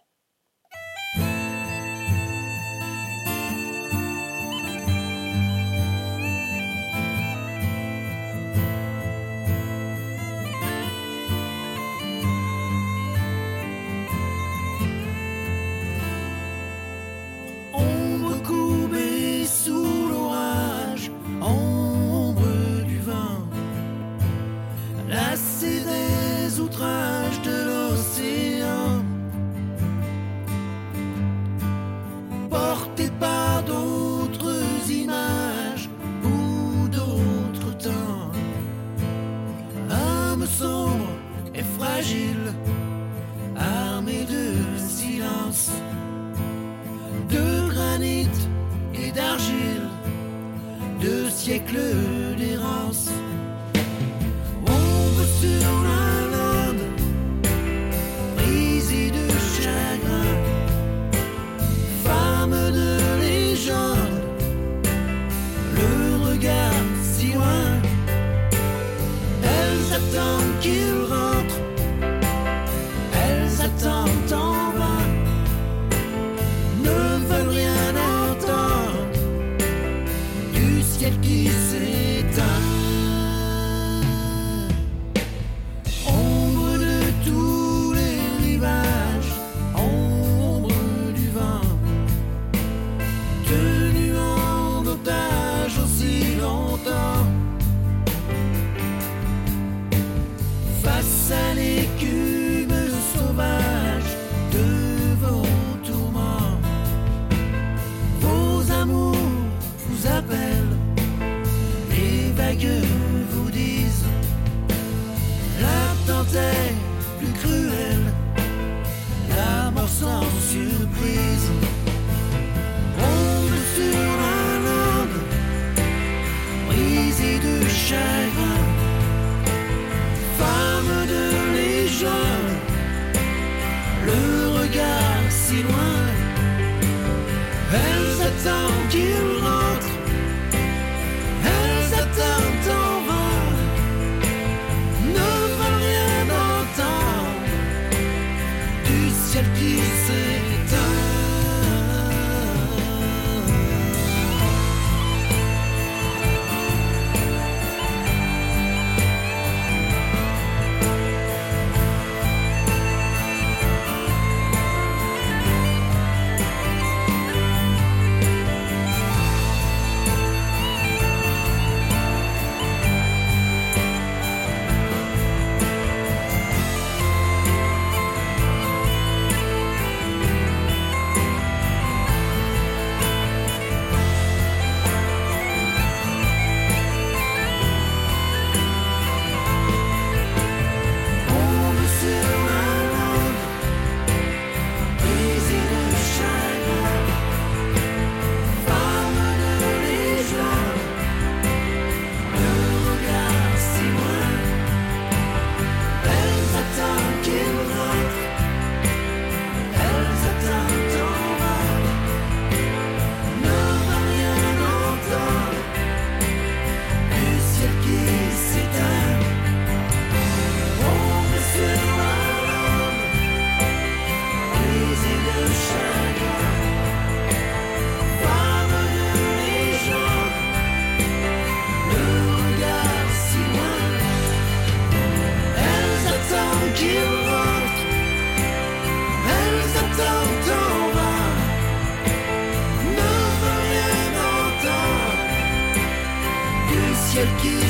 [247.26, 247.64] You.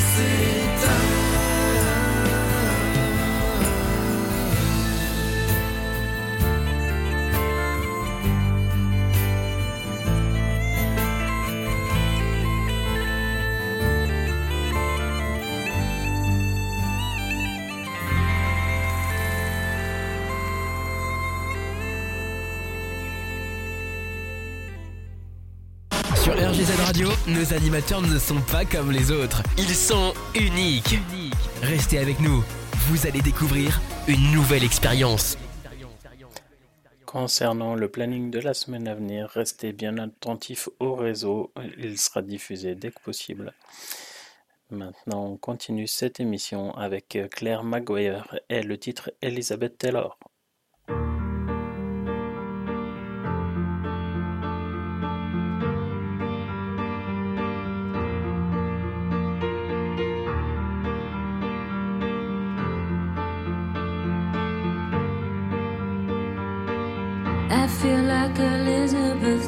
[27.36, 29.42] nos animateurs ne sont pas comme les autres.
[29.58, 30.98] Ils sont uniques.
[31.60, 32.42] Restez avec nous,
[32.88, 35.36] vous allez découvrir une nouvelle expérience.
[37.04, 42.22] Concernant le planning de la semaine à venir, restez bien attentifs au réseau, il sera
[42.22, 43.52] diffusé dès que possible.
[44.70, 50.18] Maintenant, on continue cette émission avec Claire Maguire et le titre Elizabeth Taylor.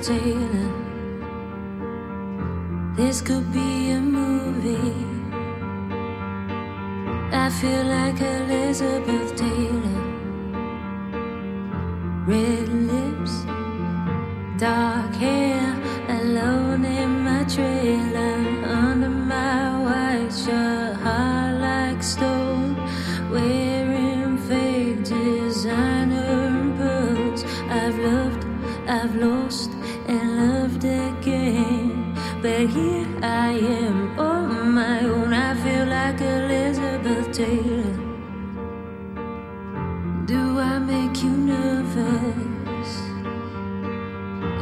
[0.00, 0.70] Taylor.
[2.94, 4.94] This could be a movie.
[7.32, 10.02] I feel like Elizabeth Taylor.
[12.26, 13.34] Red lips,
[14.58, 15.76] dark hair,
[16.08, 16.67] alone
[32.40, 35.32] But here I am on my own.
[35.32, 37.98] I feel like Elizabeth Taylor.
[40.24, 42.90] Do I make you nervous?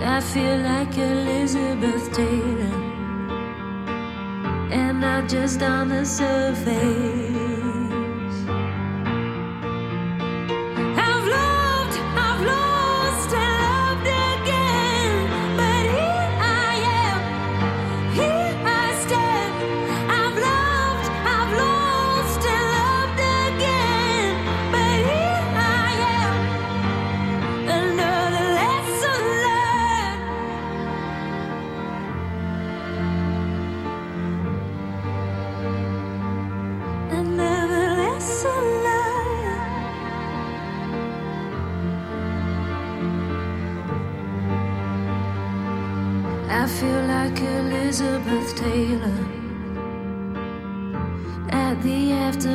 [0.03, 2.77] I feel like Elizabeth Taylor.
[4.73, 7.36] And not just on the surface.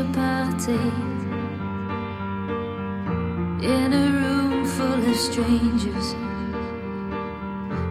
[0.01, 0.73] After party
[3.65, 6.15] in a room full of strangers,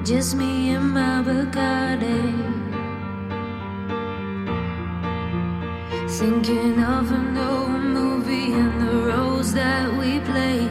[0.04, 2.48] just me and my Bacardi.
[6.08, 10.70] Thinking of an old movie and the roles that we played.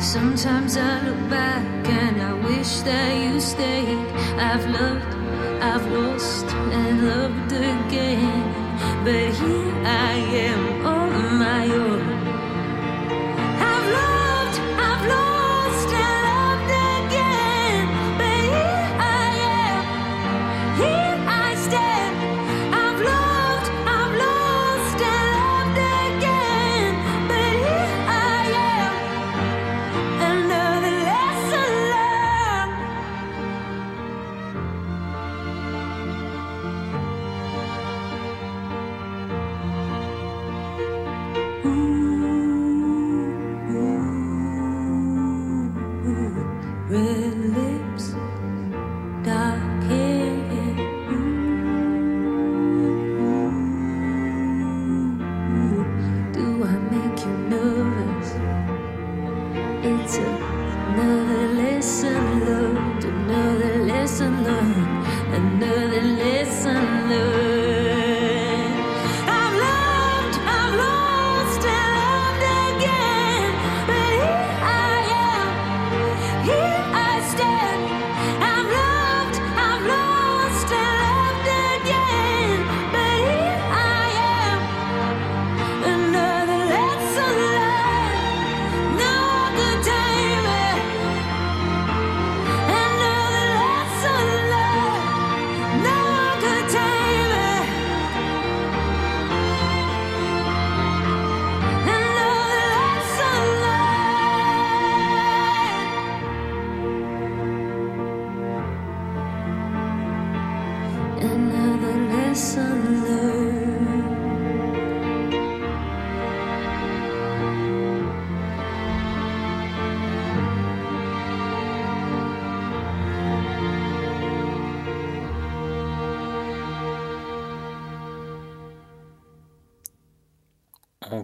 [0.00, 3.98] Sometimes I look back and I wish that you stayed.
[4.38, 5.14] I've loved,
[5.62, 8.59] I've lost, and loved again.
[8.80, 10.14] But here I
[10.48, 12.29] am on my own.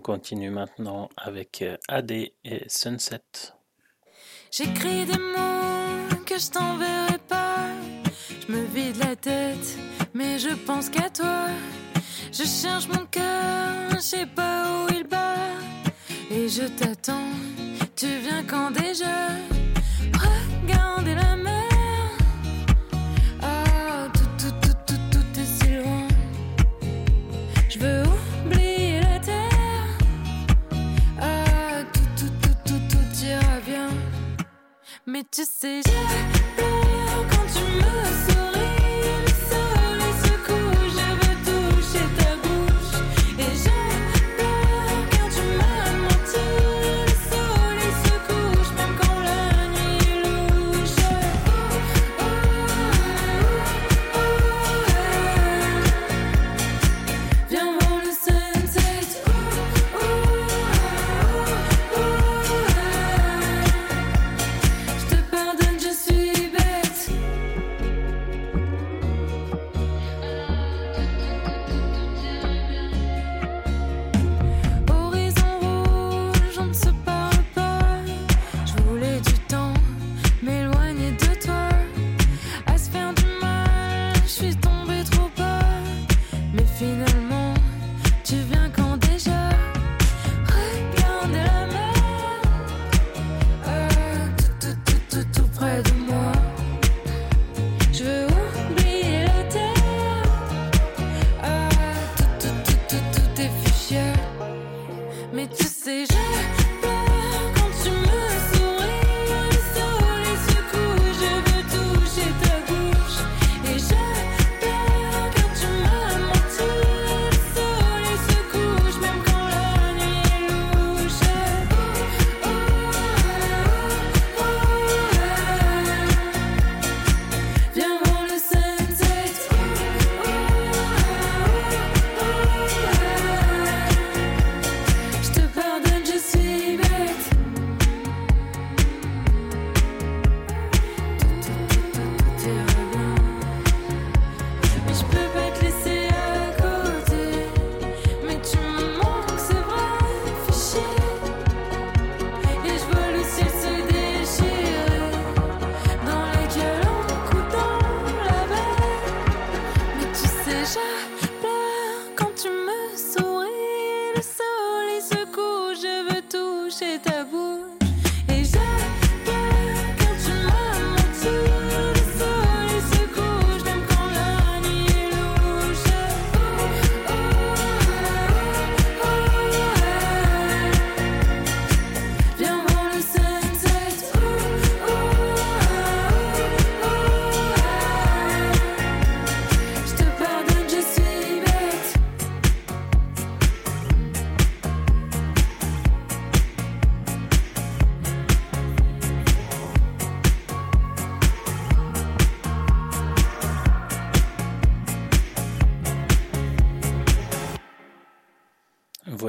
[0.07, 2.33] continue maintenant avec euh, AD et
[2.69, 3.25] Sunset.
[4.53, 7.67] J'écris des mots que je t'enverrai pas.
[8.41, 9.69] Je me vide la tête,
[10.15, 11.49] mais je pense qu'à toi.
[12.31, 15.59] Je cherche mon cœur, je sais pas où il bat.
[16.31, 17.33] Et je t'attends,
[17.97, 19.16] tu viens quand déjà.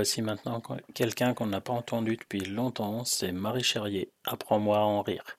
[0.08, 0.62] voici maintenant
[0.94, 4.14] quelqu'un qu'on n'a pas entendu depuis longtemps, c'est Marie Cherrier.
[4.24, 5.38] Apprends-moi à en rire.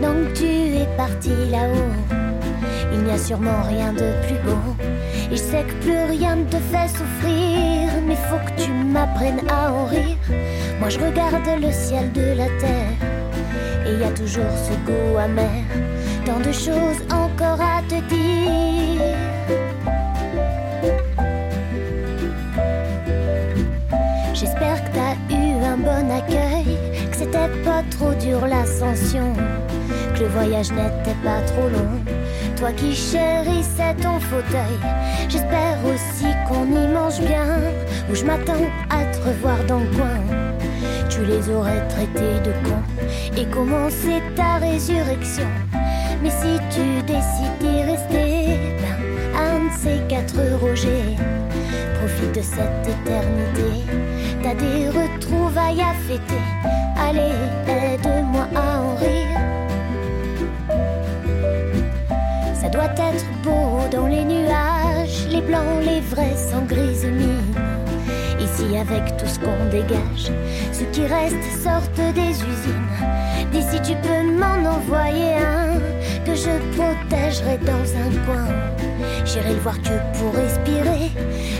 [0.00, 2.16] maintenant que tu es parti là-haut.
[2.92, 4.76] Il n'y a sûrement rien de plus beau.
[5.30, 9.40] Et je sais que plus rien ne te fait souffrir, mais faut que tu m'apprennes
[9.48, 10.16] à en rire.
[10.80, 12.98] Moi je regarde le ciel de la terre,
[13.86, 15.64] et il y a toujours ce goût amer.
[16.24, 19.02] Tant de choses encore à te dire.
[24.34, 26.78] J'espère que t'as eu un bon accueil,
[27.10, 29.32] que c'était pas trop dur l'ascension
[30.20, 32.02] le voyage n'était pas trop long.
[32.56, 34.78] Toi qui chérissais ton fauteuil,
[35.28, 37.46] j'espère aussi qu'on y mange bien.
[38.10, 40.20] Ou je m'attends à te revoir dans le coin.
[41.08, 45.48] Tu les aurais traités de cons et commencé ta résurrection?
[46.22, 48.98] Mais si tu décides d'y rester, ben,
[49.36, 51.16] un de ces quatre Roger,
[52.00, 53.84] profite de cette éternité.
[54.42, 56.42] T'as des retrouvailles à fêter.
[56.96, 57.34] Allez,
[57.68, 58.27] aide-moi.
[62.78, 67.08] doit être beau dans les nuages, les blancs, les vrais sans grise.
[68.38, 70.30] Ici avec tout ce qu'on dégage,
[70.70, 72.96] ce qui reste sortent des usines.
[73.50, 75.74] D'ici tu peux m'en envoyer un
[76.24, 78.48] que je protégerai dans un coin.
[79.24, 81.10] J'irai le voir que pour respirer,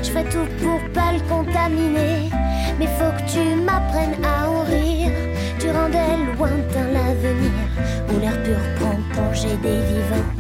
[0.00, 2.30] je ferai tout pour pas le contaminer.
[2.78, 5.10] Mais faut que tu m'apprennes à en rire.
[5.58, 7.66] Tu rendais lointain l'avenir
[8.08, 10.38] où l'air pur prend congé des vivants.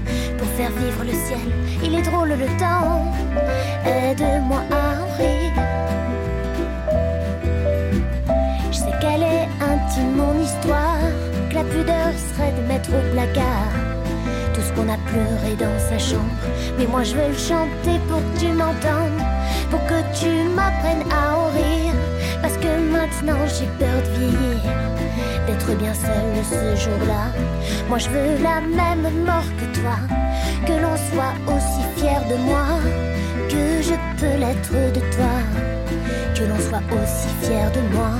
[0.58, 1.38] Faire vivre le ciel,
[1.84, 3.04] il est drôle le temps.
[3.86, 5.54] Aide-moi à en rire.
[8.72, 10.98] Je sais qu'elle est intime mon histoire,
[11.48, 13.70] que la pudeur serait de mettre au placard
[14.52, 16.24] tout ce qu'on a pleuré dans sa chambre.
[16.76, 19.22] Mais moi je veux le chanter pour que tu m'entendes,
[19.70, 21.94] pour que tu m'apprennes à en rire.
[22.42, 24.72] Parce que maintenant j'ai peur de vieillir,
[25.46, 27.30] d'être bien seule ce jour-là.
[27.88, 29.94] Moi je veux la même mort que toi,
[30.66, 32.66] que l'on soit aussi fier de moi,
[33.48, 35.36] que je peux l'être de toi,
[36.34, 38.12] que l'on soit aussi fier de moi,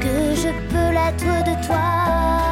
[0.00, 2.43] que je peux l'être de toi.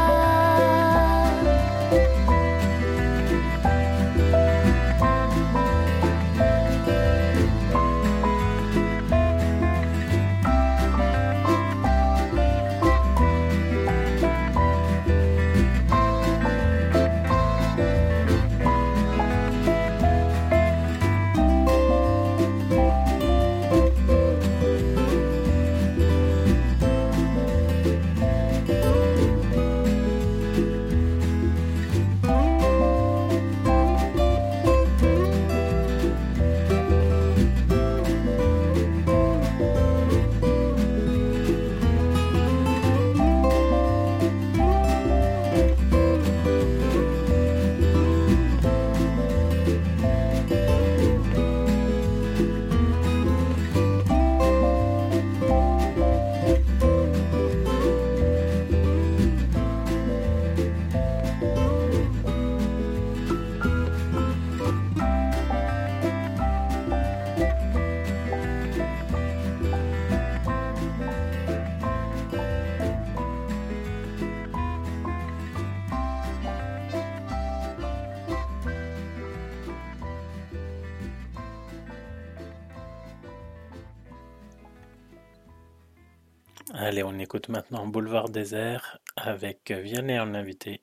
[87.32, 90.82] Écoute maintenant Boulevard désert avec Vianney en invité.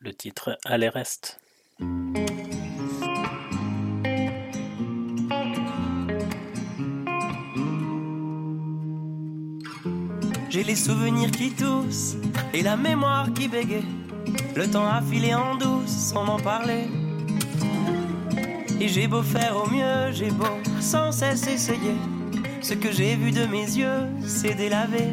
[0.00, 1.38] Le titre Allez reste.
[10.48, 12.16] J'ai les souvenirs qui toussent
[12.54, 13.84] et la mémoire qui bégaye.
[14.56, 16.88] Le temps a filé en douce sans m'en parler.
[18.80, 21.96] Et j'ai beau faire au mieux, j'ai beau sans cesse essayer.
[22.62, 25.12] Ce que j'ai vu de mes yeux, c'est délavé.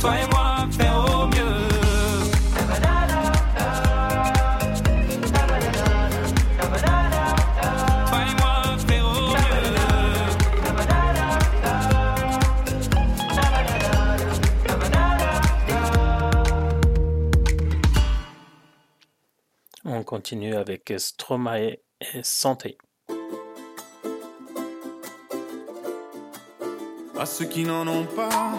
[0.00, 1.36] toi et moi, faire au mieux.
[19.84, 22.76] On continue avec Stromae et Santé.
[27.18, 28.58] à ceux qui n'en ont pas,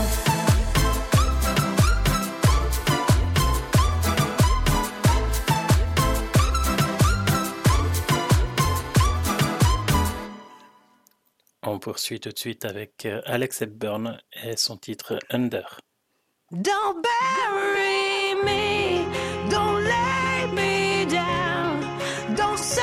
[11.81, 15.79] Poursuit tout de suite avec euh, Alex Hepburn et son titre Under.
[16.51, 19.05] Don't bury me,
[19.49, 21.81] don't lay me down,
[22.35, 22.81] don't say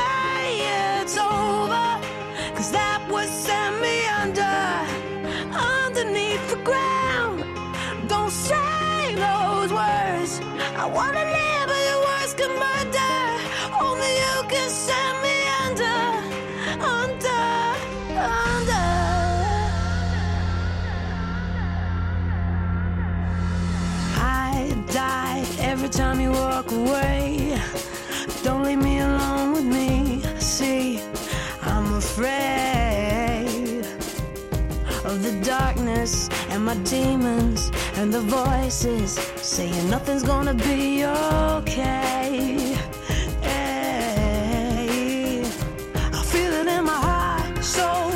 [1.00, 2.00] it's over,
[2.54, 4.58] cause that would send me under,
[5.54, 7.44] underneath the ground.
[8.08, 10.40] Don't say those words,
[10.76, 11.37] I wanna
[25.68, 27.54] every time you walk away.
[28.42, 30.22] Don't leave me alone with me.
[30.38, 30.98] See,
[31.62, 33.84] I'm afraid
[35.04, 39.12] of the darkness and my demons and the voices
[39.42, 42.74] saying nothing's gonna be okay.
[43.42, 45.42] Hey,
[46.18, 48.10] I feel it in my heart, soul,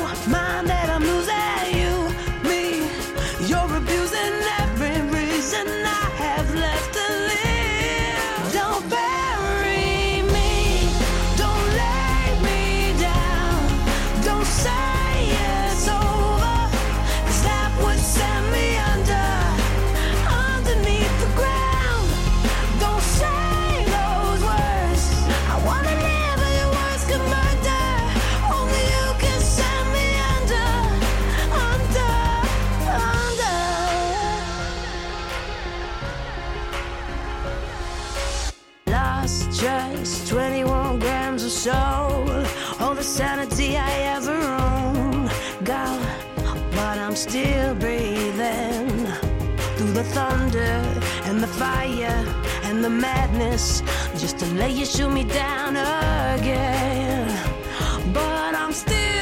[51.43, 52.25] the fire
[52.63, 53.81] and the madness
[54.17, 57.27] just to let you shoot me down again.
[58.13, 59.12] But I'm still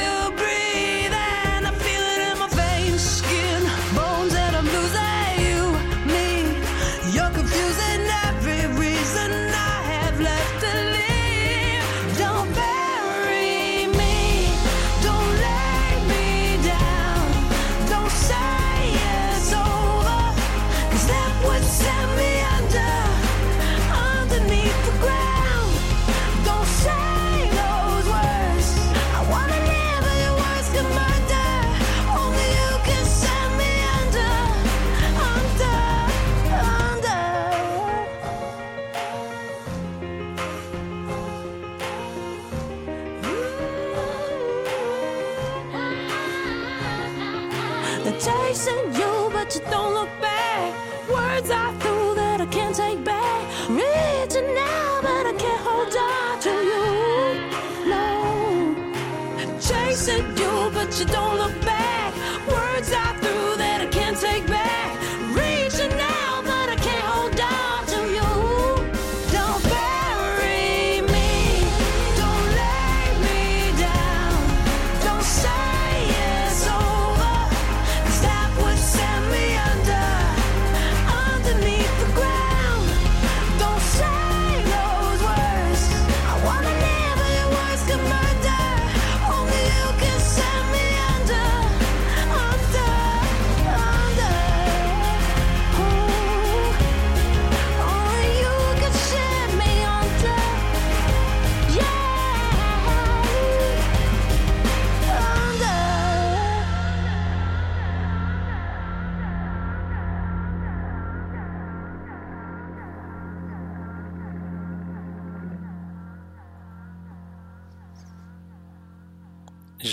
[61.12, 61.61] don't look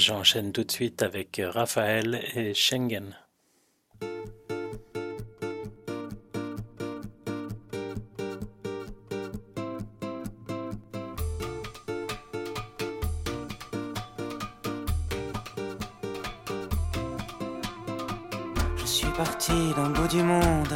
[0.09, 3.15] J'enchaîne tout de suite avec Raphaël et Schengen.
[18.77, 20.73] Je suis parti d'un bout du monde.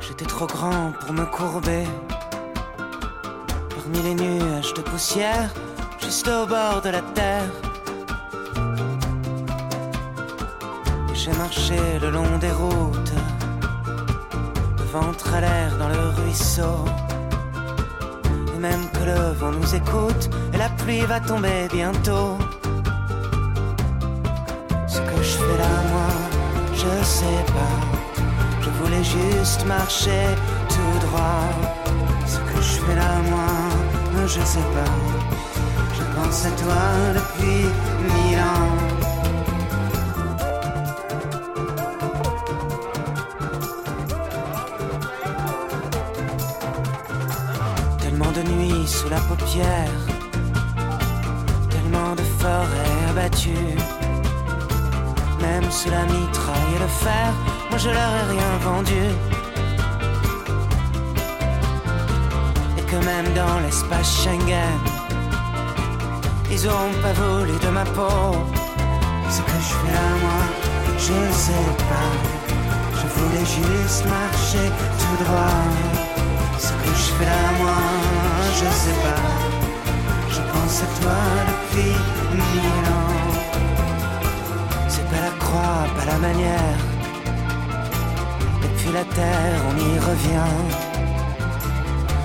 [0.00, 1.84] J'étais trop grand pour me courber.
[3.70, 5.54] Parmi les nuages de poussière,
[6.12, 7.50] juste au bord de la terre.
[11.14, 13.14] J'ai marché le long des routes,
[14.80, 16.76] le ventre à l'air dans le ruisseau.
[18.54, 22.36] Et même que le vent nous écoute, et la pluie va tomber bientôt.
[24.94, 26.12] Ce que je fais là, moi,
[26.74, 27.76] je sais pas.
[28.64, 30.24] Je voulais juste marcher
[30.74, 31.48] tout droit.
[32.26, 35.21] Ce que je fais là, moi, je sais pas.
[36.24, 36.84] Pense à toi
[37.14, 37.66] depuis
[38.14, 38.76] mille ans.
[47.98, 49.90] Tellement de nuits sous la paupière,
[51.68, 53.76] tellement de forêts abattues.
[55.40, 57.32] Même sous la mitraille et le fer,
[57.68, 59.04] moi je leur ai rien vendu.
[62.78, 64.91] Et que même dans l'espace Schengen,
[66.62, 68.36] ils auront pas volé de ma peau.
[69.30, 70.42] Ce que je fais là, moi,
[70.96, 72.12] je sais pas.
[72.98, 74.66] Je voulais juste marcher
[75.00, 75.64] tout droit.
[76.58, 77.82] Ce que je fais là, moi,
[78.58, 79.24] je sais pas.
[80.30, 81.20] Je pense à toi
[81.50, 81.94] depuis
[82.32, 83.22] mille ans.
[84.88, 86.78] C'est pas la croix, pas la manière.
[88.64, 90.54] Et puis la terre, on y revient.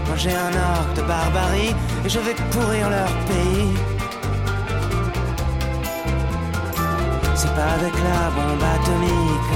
[0.07, 3.96] Moi j'ai un arc de barbarie et je vais pourrir leur pays.
[7.57, 9.53] Pas avec la bombe atomique,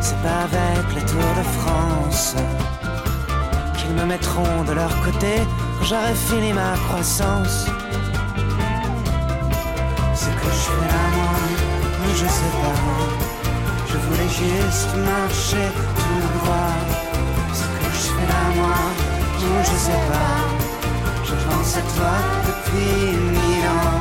[0.00, 2.34] c'est pas avec les Tours de France
[3.76, 5.32] qu'ils me mettront de leur côté
[5.78, 7.66] quand j'aurai fini ma croissance.
[10.22, 11.36] Ce que je fais là, moi,
[12.20, 12.80] je sais pas.
[13.90, 15.66] Je voulais juste marcher
[15.98, 16.74] tout droit.
[17.58, 18.80] Ce que je fais là, moi,
[19.68, 20.36] je sais pas.
[21.28, 22.16] Je pense à toi
[22.48, 23.97] depuis mille ans.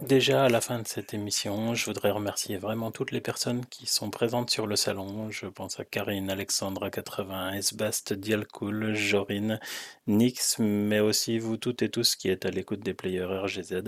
[0.00, 1.74] Déjà à la fin de cette émission.
[1.74, 5.30] Je voudrais remercier vraiment toutes les personnes qui sont présentes sur le salon.
[5.30, 9.60] Je pense à Karine, Alexandra 80, Esbast, Dialcool, Jorine,
[10.06, 13.82] Nix, mais aussi vous toutes et tous qui êtes à l'écoute des players RGZ.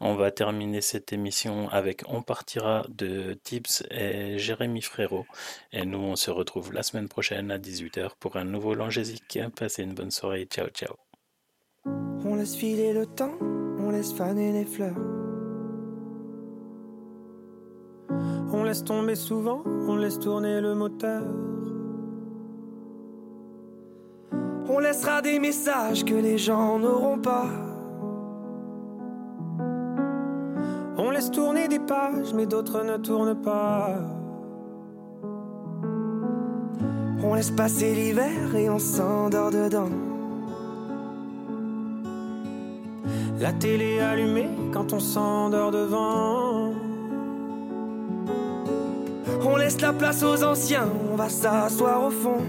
[0.00, 5.26] On va terminer cette émission avec On partira de Tips et Jérémy Frérot.
[5.72, 9.38] Et nous, on se retrouve la semaine prochaine à 18h pour un nouveau Langésique.
[9.56, 10.46] Passez une bonne soirée.
[10.50, 11.11] Ciao, ciao.
[12.24, 13.36] On laisse filer le temps,
[13.80, 14.94] on laisse faner les fleurs.
[18.52, 21.22] On laisse tomber souvent, on laisse tourner le moteur.
[24.68, 27.48] On laissera des messages que les gens n'auront pas.
[30.96, 33.98] On laisse tourner des pages, mais d'autres ne tournent pas.
[37.24, 40.11] On laisse passer l'hiver et on s'endort dedans.
[43.42, 46.74] La télé allumée quand on s'endort devant.
[49.44, 52.40] On laisse la place aux anciens, on va s'asseoir au fond.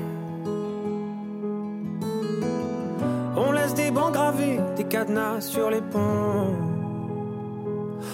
[3.35, 6.53] On laisse des bancs gravés, des cadenas sur les ponts.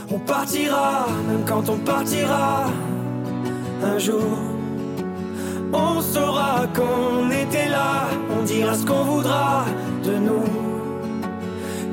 [0.10, 2.68] On partira, même quand on partira.
[3.84, 4.38] Un jour,
[5.74, 8.08] on saura qu'on était là.
[8.40, 9.66] On dira ce qu'on voudra
[10.06, 10.69] de nous.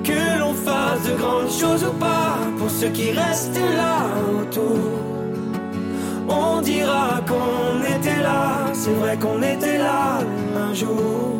[0.07, 4.07] Que l'on fasse de grandes choses ou pas, pour ceux qui restent là
[4.41, 4.79] autour.
[6.29, 10.21] On dira qu'on était là, c'est vrai qu'on était là
[10.57, 11.35] un jour.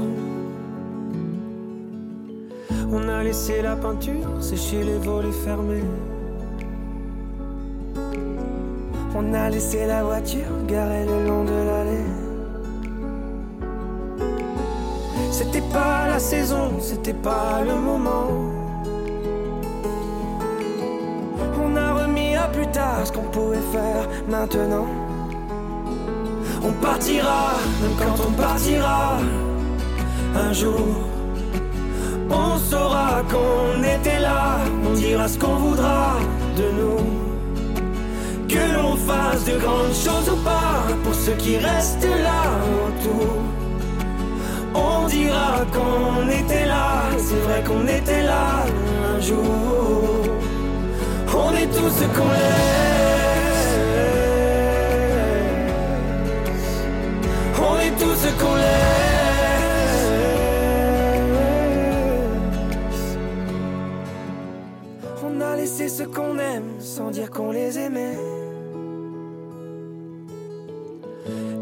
[2.91, 5.85] On a laissé la peinture sécher les volets fermés.
[9.15, 12.11] On a laissé la voiture garée le long de l'allée.
[15.31, 18.56] C'était pas la saison, c'était pas le moment.
[22.73, 24.87] Plus ce qu'on pouvait faire maintenant.
[26.63, 29.19] On partira, même quand on partira.
[30.35, 30.89] Un jour,
[32.31, 34.59] on saura qu'on était là.
[34.89, 36.17] On dira ce qu'on voudra
[36.57, 37.05] de nous.
[38.49, 42.43] Que l'on fasse de grandes choses ou pas, pour ceux qui restent là
[42.87, 43.37] autour.
[44.75, 48.65] On dira qu'on était là, c'est vrai qu'on était là
[49.15, 50.27] un jour.
[51.39, 52.87] On est tous ce qu'on est.
[57.69, 58.97] On est tous ce qu'on laisse.
[65.25, 68.19] On a laissé ce qu'on aime sans dire qu'on les aimait.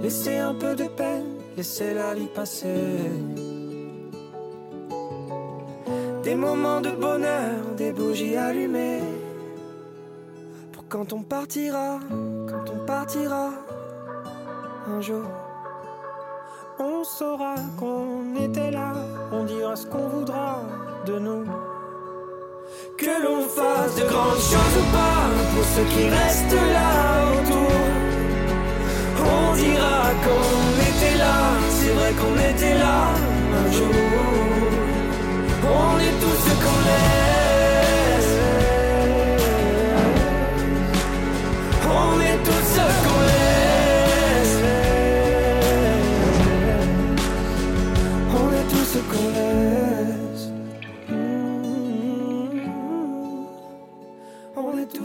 [0.02, 1.24] Laissez un peu de peine,
[1.56, 2.68] laissez la vie passer.
[6.22, 9.00] Des moments de bonheur, des bougies allumées.
[10.94, 11.98] Quand on partira,
[12.48, 13.50] quand on partira,
[14.86, 15.24] un jour,
[16.78, 18.92] on saura qu'on était là.
[19.32, 20.60] On dira ce qu'on voudra
[21.04, 21.46] de nous.
[22.96, 27.76] Que l'on fasse de grandes choses ou pas, pour ceux qui restent là autour.
[29.18, 31.38] On dira qu'on était là,
[31.70, 33.08] c'est vrai qu'on était là
[33.60, 33.94] un jour.
[35.60, 37.33] On est tous ce qu'on laisse.